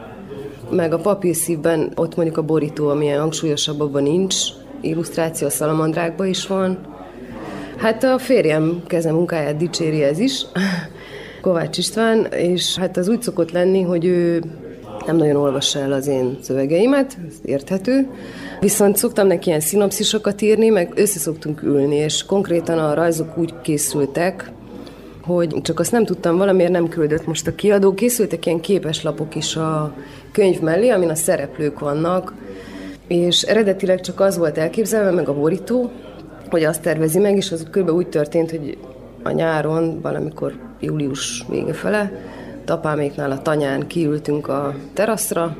[0.69, 4.35] meg a papírszívben ott mondjuk a borító, amilyen hangsúlyosabb, abban nincs
[4.81, 6.77] illusztráció, a szalamandrákban is van.
[7.77, 10.45] Hát a férjem keze munkáját dicséri ez is,
[11.47, 14.43] Kovács István, és hát az úgy szokott lenni, hogy ő
[15.05, 18.09] nem nagyon olvassa el az én szövegeimet, ez érthető.
[18.59, 23.53] Viszont szoktam neki ilyen szinopszisokat írni, meg össze szoktunk ülni, és konkrétan a rajzok úgy
[23.61, 24.51] készültek,
[25.21, 27.93] hogy csak azt nem tudtam, valamiért nem küldött most a kiadó.
[27.93, 29.93] Készültek ilyen képeslapok is a
[30.31, 32.33] könyv mellé, amin a szereplők vannak,
[33.07, 35.91] és eredetileg csak az volt elképzelve, meg a borító,
[36.49, 37.89] hogy azt tervezi meg, és az kb.
[37.89, 38.77] úgy történt, hogy
[39.23, 42.11] a nyáron, valamikor július vége fele,
[42.65, 45.57] apáméknál a tanyán kiültünk a teraszra,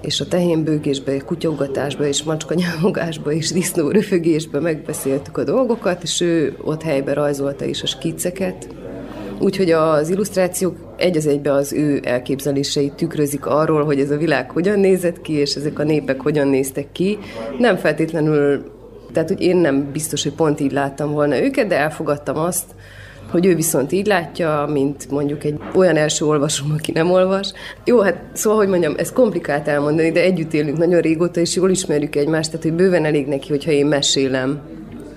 [0.00, 6.82] és a tehénbőgésbe, kutyaugatásba, és macskanyámogásba, és disznó röfögésbe megbeszéltük a dolgokat, és ő ott
[6.82, 8.68] helyben rajzolta is a skiceket.
[9.38, 14.50] Úgyhogy az illusztrációk egy az egybe az ő elképzeléseit tükrözik arról, hogy ez a világ
[14.50, 17.18] hogyan nézett ki, és ezek a népek hogyan néztek ki.
[17.58, 18.72] Nem feltétlenül,
[19.12, 22.64] tehát hogy én nem biztos, hogy pont így láttam volna őket, de elfogadtam azt,
[23.30, 27.52] hogy ő viszont így látja, mint mondjuk egy olyan első olvasom, aki nem olvas.
[27.84, 31.70] Jó, hát szóval, hogy mondjam, ez komplikált elmondani, de együtt élünk nagyon régóta, és jól
[31.70, 34.60] ismerjük egymást, tehát hogy bőven elég neki, hogyha én mesélem,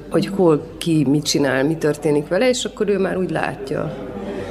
[0.10, 4.08] hogy hol ki mit csinál, mi történik vele, és akkor ő már úgy látja.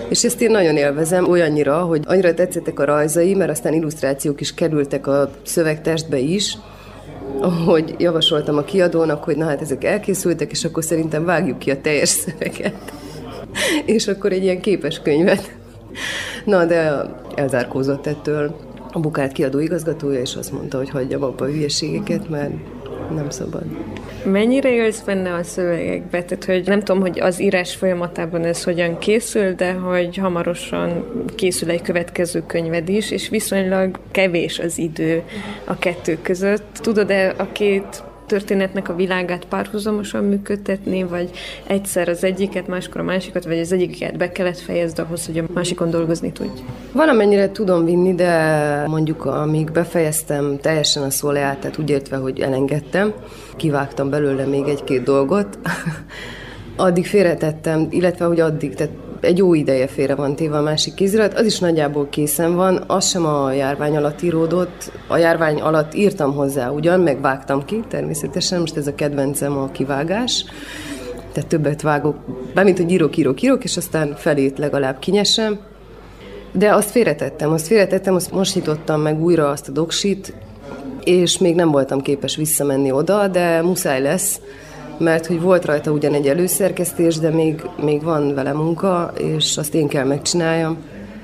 [0.08, 4.54] És ezt én nagyon élvezem, olyannyira, hogy annyira tetszettek a rajzai, mert aztán illusztrációk is
[4.54, 6.58] kerültek a szövegtestbe is,
[7.66, 11.80] hogy javasoltam a kiadónak, hogy na hát ezek elkészültek, és akkor szerintem vágjuk ki a
[11.80, 12.92] teljes szöveget.
[13.96, 15.56] és akkor egy ilyen képes könyvet.
[16.44, 18.56] Na, de elzárkózott ettől
[18.92, 22.52] a Bukát kiadó igazgatója, és azt mondta, hogy hagyjam abba a hülyeségeket, mert
[23.14, 23.62] nem szabad.
[24.24, 26.22] Mennyire élsz benne a szövegekbe?
[26.24, 31.70] Tehát, hogy nem tudom, hogy az írás folyamatában ez hogyan készül, de hogy hamarosan készül
[31.70, 35.22] egy következő könyved is, és viszonylag kevés az idő
[35.64, 36.78] a kettő között.
[36.82, 41.30] Tudod-e a két történetnek a világát párhuzamosan működtetni, vagy
[41.66, 45.44] egyszer az egyiket, máskor a másikat, vagy az egyiket be kellett fejezni ahhoz, hogy a
[45.54, 46.60] másikon dolgozni tudj?
[46.92, 53.12] Valamennyire tudom vinni, de mondjuk amíg befejeztem teljesen a szóleát, tehát úgy értve, hogy elengedtem,
[53.56, 55.58] kivágtam belőle még egy-két dolgot,
[56.76, 61.34] addig félretettem, illetve hogy addig, tehát egy jó ideje félre van téve a másik kézirat,
[61.34, 66.34] az is nagyjából készen van, az sem a járvány alatt íródott, a járvány alatt írtam
[66.34, 70.44] hozzá ugyan, meg vágtam ki, természetesen, most ez a kedvencem a kivágás,
[71.32, 72.16] tehát többet vágok,
[72.54, 75.58] bármint, hogy írok, írok, írok, és aztán felét legalább kinyesem,
[76.52, 80.34] de azt félretettem, azt félretettem, azt most nyitottam meg újra azt a doksit,
[81.04, 84.40] és még nem voltam képes visszamenni oda, de muszáj lesz,
[84.98, 89.74] mert hogy volt rajta ugyan egy előszerkesztés, de még, még van vele munka, és azt
[89.74, 90.76] én kell megcsináljam.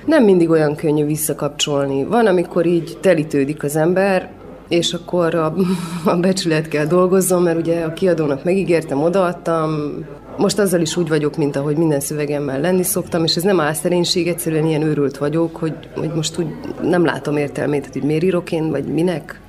[0.07, 2.05] Nem mindig olyan könnyű visszakapcsolni.
[2.05, 4.31] Van, amikor így telítődik az ember,
[4.69, 5.55] és akkor a,
[6.05, 9.95] a becsület kell dolgozzon, mert ugye a kiadónak megígértem, odaadtam,
[10.37, 14.29] most azzal is úgy vagyok, mint ahogy minden szövegemmel lenni szoktam, és ez nem álszerénység,
[14.29, 16.47] egyszerűen ilyen őrült vagyok, hogy, hogy most úgy
[16.83, 19.41] nem látom értelmét, hogy miért írok én, vagy minek.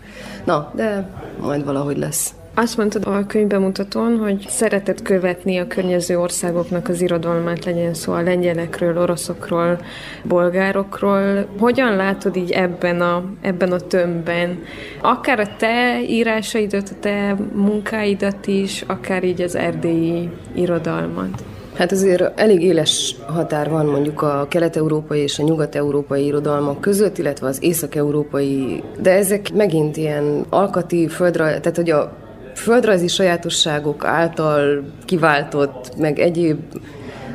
[0.45, 1.09] Na, de
[1.41, 2.33] majd valahogy lesz.
[2.57, 8.21] Azt mondtad a könyvbemutatón, hogy szeretett követni a környező országoknak az irodalmát, legyen szó a
[8.21, 9.79] lengyelekről, oroszokról,
[10.23, 11.45] bolgárokról.
[11.59, 14.59] Hogyan látod így ebben a, ebben a tömbben?
[15.01, 21.43] Akár a te írásaidat, a te munkáidat is, akár így az erdélyi irodalmat?
[21.73, 27.47] Hát azért elég éles határ van mondjuk a kelet-európai és a nyugat-európai irodalmak között, illetve
[27.47, 32.23] az észak-európai, de ezek megint ilyen alkati földre, tehát hogy a
[32.55, 36.59] földrajzi sajátosságok által kiváltott, meg egyéb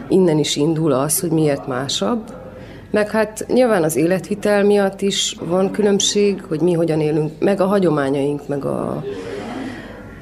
[0.09, 2.39] innen is indul az, hogy miért másabb.
[2.91, 7.67] Meg hát nyilván az életvitel miatt is van különbség, hogy mi hogyan élünk, meg a
[7.67, 9.05] hagyományaink, meg a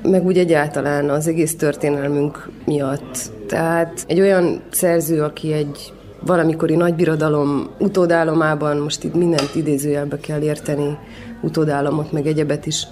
[0.02, 3.30] meg úgy egyáltalán az egész történelmünk miatt.
[3.46, 10.98] Tehát egy olyan szerző, aki egy valamikori nagybirodalom utódállomában, most itt mindent idézőjelbe kell érteni,
[11.40, 12.86] utódállamot, meg egyebet is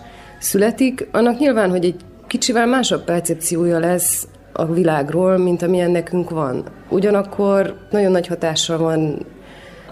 [0.47, 6.65] születik, annak nyilván, hogy egy kicsivel másabb percepciója lesz a világról, mint amilyen nekünk van.
[6.89, 9.27] Ugyanakkor nagyon nagy hatással van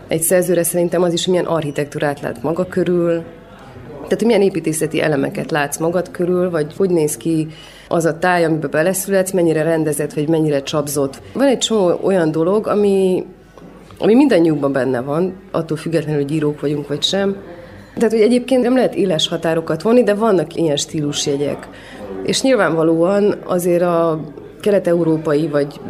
[0.09, 3.24] egy szerzőre szerintem az is, milyen architektúrát lát maga körül,
[3.92, 7.46] tehát, hogy milyen építészeti elemeket látsz magad körül, vagy hogy néz ki
[7.88, 11.20] az a táj, amiben beleszületsz, mennyire rendezett, vagy mennyire csapzott.
[11.32, 13.24] Van egy csomó olyan dolog, ami,
[13.98, 17.36] ami mindannyiukban benne van, attól függetlenül, hogy írók vagyunk, vagy sem,
[17.95, 21.68] tehát, hogy egyébként nem lehet éles határokat vonni, de vannak ilyen stílusjegyek.
[22.22, 24.20] És nyilvánvalóan azért a
[24.61, 25.80] kelet-európai, vagy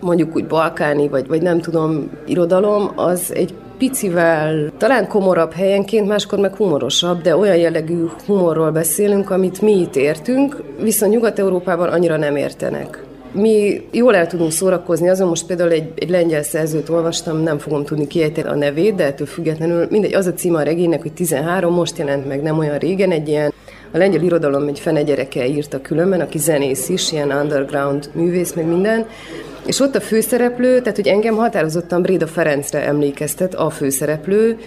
[0.00, 6.38] mondjuk úgy balkáni, vagy, vagy nem tudom, irodalom, az egy picivel, talán komorabb helyenként, máskor
[6.38, 12.36] meg humorosabb, de olyan jellegű humorról beszélünk, amit mi itt értünk, viszont Nyugat-Európában annyira nem
[12.36, 13.04] értenek.
[13.34, 17.84] Mi jól el tudunk szórakozni, azon most például egy, egy lengyel szerzőt olvastam, nem fogom
[17.84, 21.74] tudni kiejteni a nevét, de ettől függetlenül mindegy, az a címe a regénynek, hogy 13,
[21.74, 23.52] most jelent meg nem olyan régen, egy ilyen
[23.92, 28.66] a lengyel irodalom egy fene gyereke írta különben, aki zenész is, ilyen underground művész, meg
[28.66, 29.06] minden,
[29.66, 34.58] és ott a főszereplő, tehát hogy engem határozottan Bréda Ferencre emlékeztet a főszereplő,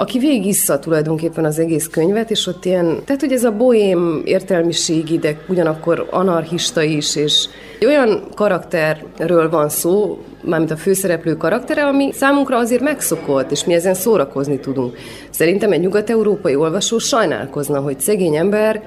[0.00, 5.18] aki végigissza tulajdonképpen az egész könyvet, és ott ilyen, tehát hogy ez a bohém értelmiségi,
[5.18, 7.46] de ugyanakkor anarchista is, és
[7.86, 13.94] olyan karakterről van szó, mármint a főszereplő karaktere, ami számunkra azért megszokott, és mi ezen
[13.94, 14.96] szórakozni tudunk.
[15.30, 18.82] Szerintem egy nyugat-európai olvasó sajnálkozna, hogy szegény ember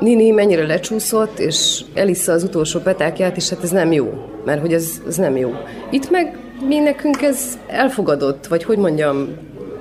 [0.00, 4.12] Nini mennyire lecsúszott, és elissza az utolsó petákját, és hát ez nem jó,
[4.44, 5.52] mert hogy ez, ez nem jó.
[5.90, 6.38] Itt meg
[6.68, 9.28] mi nekünk ez elfogadott, vagy hogy mondjam,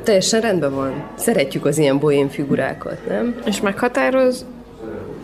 [0.03, 1.09] teljesen rendben van.
[1.15, 3.35] Szeretjük az ilyen bohém figurákat, nem?
[3.45, 4.45] És meghatároz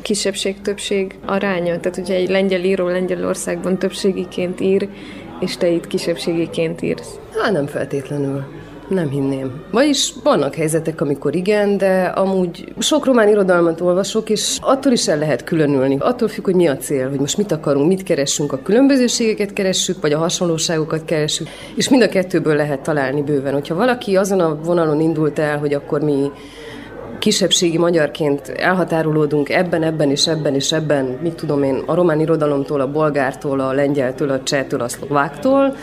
[0.02, 1.80] kisebbség-többség aránya?
[1.80, 4.90] Tehát, hogyha egy lengyel író Lengyelországban többségiként ír,
[5.40, 7.20] és te itt kisebbségiként írsz?
[7.42, 8.44] Hát nem feltétlenül.
[8.90, 9.52] Nem hinném.
[9.72, 15.18] Vagyis vannak helyzetek, amikor igen, de amúgy sok román irodalmat olvasok, és attól is el
[15.18, 15.98] lehet különülni.
[16.00, 20.02] Attól függ, hogy mi a cél, hogy most mit akarunk, mit keressünk, a különbözőségeket keressük,
[20.02, 23.54] vagy a hasonlóságokat keressük, és mind a kettőből lehet találni bőven.
[23.54, 26.32] Hogyha valaki azon a vonalon indult el, hogy akkor mi
[27.20, 32.82] kisebbségi magyarként elhatárolódunk ebben, ebben és ebben és ebben, mit tudom én, a román irodalomtól,
[32.82, 35.76] a bolgártól, a lengyeltől, a csehtől, a szlováktól,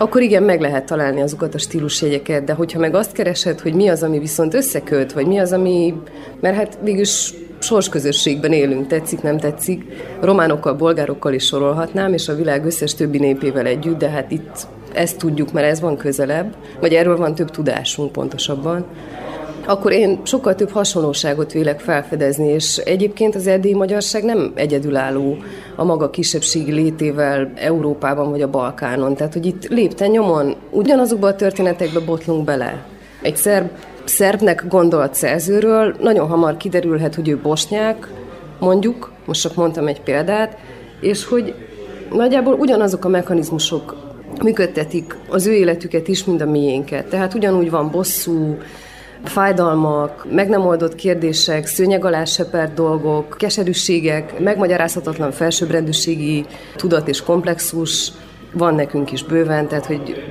[0.00, 3.88] akkor igen, meg lehet találni azokat a stílusjegyeket, de hogyha meg azt keresed, hogy mi
[3.88, 5.94] az, ami viszont összeköt, vagy mi az, ami,
[6.40, 9.84] mert hát végülis sorsközösségben élünk, tetszik, nem tetszik,
[10.20, 15.18] románokkal, bolgárokkal is sorolhatnám, és a világ összes többi népével együtt, de hát itt ezt
[15.18, 18.86] tudjuk, mert ez van közelebb, vagy erről van több tudásunk pontosabban
[19.70, 25.36] akkor én sokkal több hasonlóságot vélek felfedezni, és egyébként az erdélyi magyarság nem egyedülálló
[25.76, 29.14] a maga kisebbségi létével Európában vagy a Balkánon.
[29.14, 32.84] Tehát, hogy itt lépten nyomon ugyanazokba a történetekbe botlunk bele.
[33.22, 33.70] Egy szerb,
[34.04, 38.12] szerbnek gondolat szerzőről nagyon hamar kiderülhet, hogy ő bosnyák,
[38.58, 40.56] mondjuk, most csak mondtam egy példát,
[41.00, 41.54] és hogy
[42.12, 43.96] nagyjából ugyanazok a mechanizmusok
[44.42, 47.06] működtetik az ő életüket is, mint a miénket.
[47.06, 48.56] Tehát ugyanúgy van bosszú,
[49.24, 56.44] fájdalmak, meg nem oldott kérdések, szőnyeg alá sepert dolgok, keserűségek, megmagyarázhatatlan felsőbbrendűségi
[56.76, 58.12] tudat és komplexus
[58.52, 60.22] van nekünk is bőven, tehát hogy,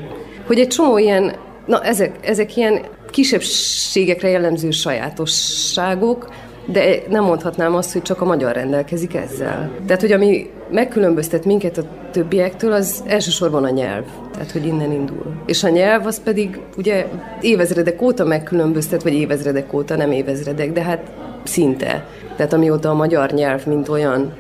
[0.48, 1.36] hogy egy csomó ilyen,
[1.66, 6.28] na ezek, ezek ilyen kisebbségekre jellemző sajátosságok,
[6.72, 9.72] de nem mondhatnám azt, hogy csak a magyar rendelkezik ezzel.
[9.86, 14.04] Tehát, hogy ami megkülönböztet minket a többiektől, az elsősorban a nyelv.
[14.32, 15.34] Tehát, hogy innen indul.
[15.46, 17.06] És a nyelv az pedig ugye
[17.42, 21.12] évezredek óta megkülönböztet, vagy évezredek óta, nem évezredek, de hát
[21.44, 22.06] szinte.
[22.36, 24.34] Tehát amióta a magyar nyelv, mint olyan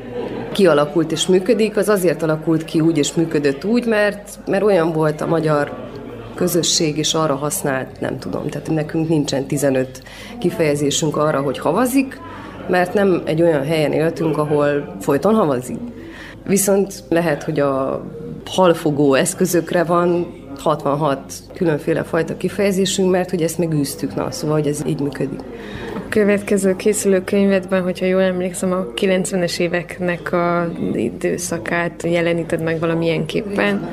[0.52, 5.22] kialakult és működik, az azért alakult ki úgy és működött úgy, mert, mert olyan volt
[5.22, 5.89] a magyar
[6.40, 10.04] közösség, és arra használt, nem tudom, tehát nekünk nincsen 15
[10.38, 12.20] kifejezésünk arra, hogy havazik,
[12.68, 15.78] mert nem egy olyan helyen éltünk, ahol folyton havazik.
[16.46, 18.04] Viszont lehet, hogy a
[18.46, 20.28] halfogó eszközökre van
[20.58, 21.20] 66
[21.54, 25.40] különféle fajta kifejezésünk, mert hogy ezt megűztük, na, szóval, hogy ez így működik.
[26.10, 33.90] Következő készülő könyvedben, hogyha jól emlékszem, a 90-es éveknek a időszakát jeleníted meg valamilyen képpen,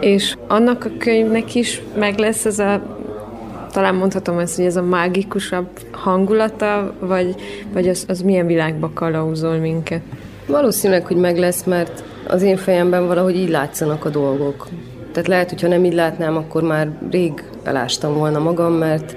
[0.00, 2.96] és annak a könyvnek is meg lesz ez a
[3.72, 7.34] talán mondhatom ezt, hogy ez a mágikusabb hangulata, vagy,
[7.72, 10.00] vagy az, az milyen világba kalauzol minket?
[10.46, 14.68] Valószínűleg, hogy meg lesz, mert az én fejemben valahogy így látszanak a dolgok.
[15.12, 19.16] Tehát lehet, hogyha nem így látnám, akkor már rég elástam volna magam, mert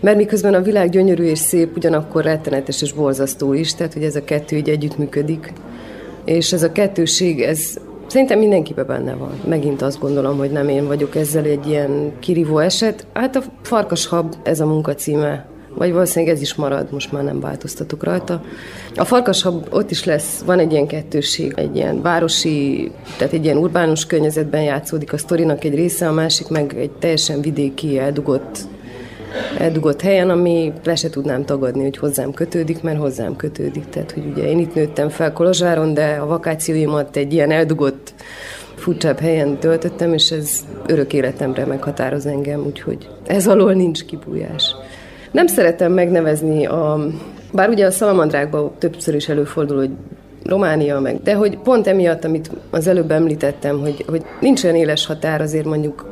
[0.00, 4.16] mert miközben a világ gyönyörű és szép, ugyanakkor rettenetes és borzasztó is, tehát hogy ez
[4.16, 5.52] a kettő így együtt működik.
[6.24, 7.76] És ez a kettőség, ez
[8.06, 9.40] szerintem mindenkiben benne van.
[9.48, 13.06] Megint azt gondolom, hogy nem én vagyok ezzel egy ilyen kirívó eset.
[13.12, 17.40] Hát a Farkashab, ez a munka címe vagy valószínűleg ez is marad, most már nem
[17.40, 18.42] változtatok rajta.
[18.94, 23.56] A farkashab ott is lesz, van egy ilyen kettőség, egy ilyen városi, tehát egy ilyen
[23.56, 28.58] urbánus környezetben játszódik a sztorinak egy része, a másik meg egy teljesen vidéki, eldugott
[29.58, 33.88] eldugott helyen, ami le se tudnám tagadni, hogy hozzám kötődik, mert hozzám kötődik.
[33.88, 38.14] Tehát, hogy ugye én itt nőttem fel Kolozsáron, de a vakációimat egy ilyen eldugott
[38.74, 44.74] furcsább helyen töltöttem, és ez örök életemre meghatároz engem, úgyhogy ez alól nincs kibújás.
[45.30, 47.06] Nem szeretem megnevezni a...
[47.52, 49.90] Bár ugye a Szalamandrákban többször is előfordul, hogy
[50.44, 55.06] Románia meg, de hogy pont emiatt, amit az előbb említettem, hogy, hogy nincs olyan éles
[55.06, 56.06] határ azért mondjuk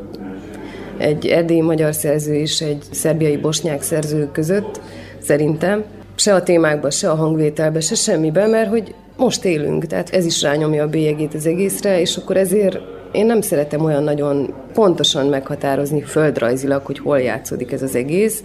[1.05, 4.81] egy erdélyi magyar szerző és egy szerbiai bosnyák szerző között,
[5.23, 5.85] szerintem,
[6.17, 10.43] se a témákban, se a hangvételben, se semmiben, mert hogy most élünk, tehát ez is
[10.43, 12.79] rányomja a bélyegét az egészre, és akkor ezért
[13.13, 18.43] én nem szeretem olyan nagyon pontosan meghatározni földrajzilag, hogy hol játszódik ez az egész.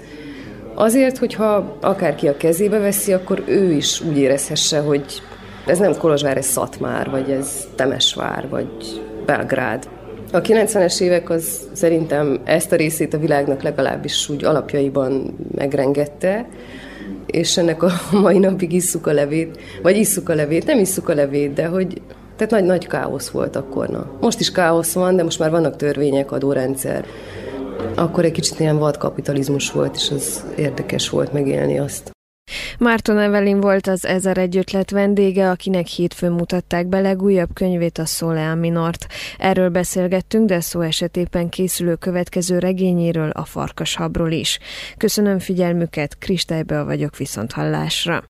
[0.76, 5.22] Azért, hogyha akárki a kezébe veszi, akkor ő is úgy érezhesse, hogy
[5.66, 9.88] ez nem Kolozsvár, ez Szatmár, vagy ez Temesvár, vagy Belgrád.
[10.32, 16.50] A 90-es évek az szerintem ezt a részét a világnak legalábbis úgy alapjaiban megrengette,
[17.26, 21.14] és ennek a mai napig isszuk a levét, vagy isszuk a levét, nem isszuk a
[21.14, 22.02] levét, de hogy
[22.36, 23.88] tehát nagy, nagy káosz volt akkor.
[23.88, 24.06] Na.
[24.22, 27.06] Most is káosz van, de most már vannak törvények, adórendszer.
[27.96, 32.12] Akkor egy kicsit ilyen vad kapitalizmus volt, és az érdekes volt megélni azt.
[32.80, 38.06] Márton Evelin volt az Ezer egy ötlet vendége, akinek hétfőn mutatták be legújabb könyvét, a
[38.06, 39.08] Soleil Minort.
[39.38, 44.60] Erről beszélgettünk, de szó esetében készülő következő regényéről, a Farkashabról is.
[44.98, 48.29] Köszönöm figyelmüket, Kristálybe vagyok viszont hallásra.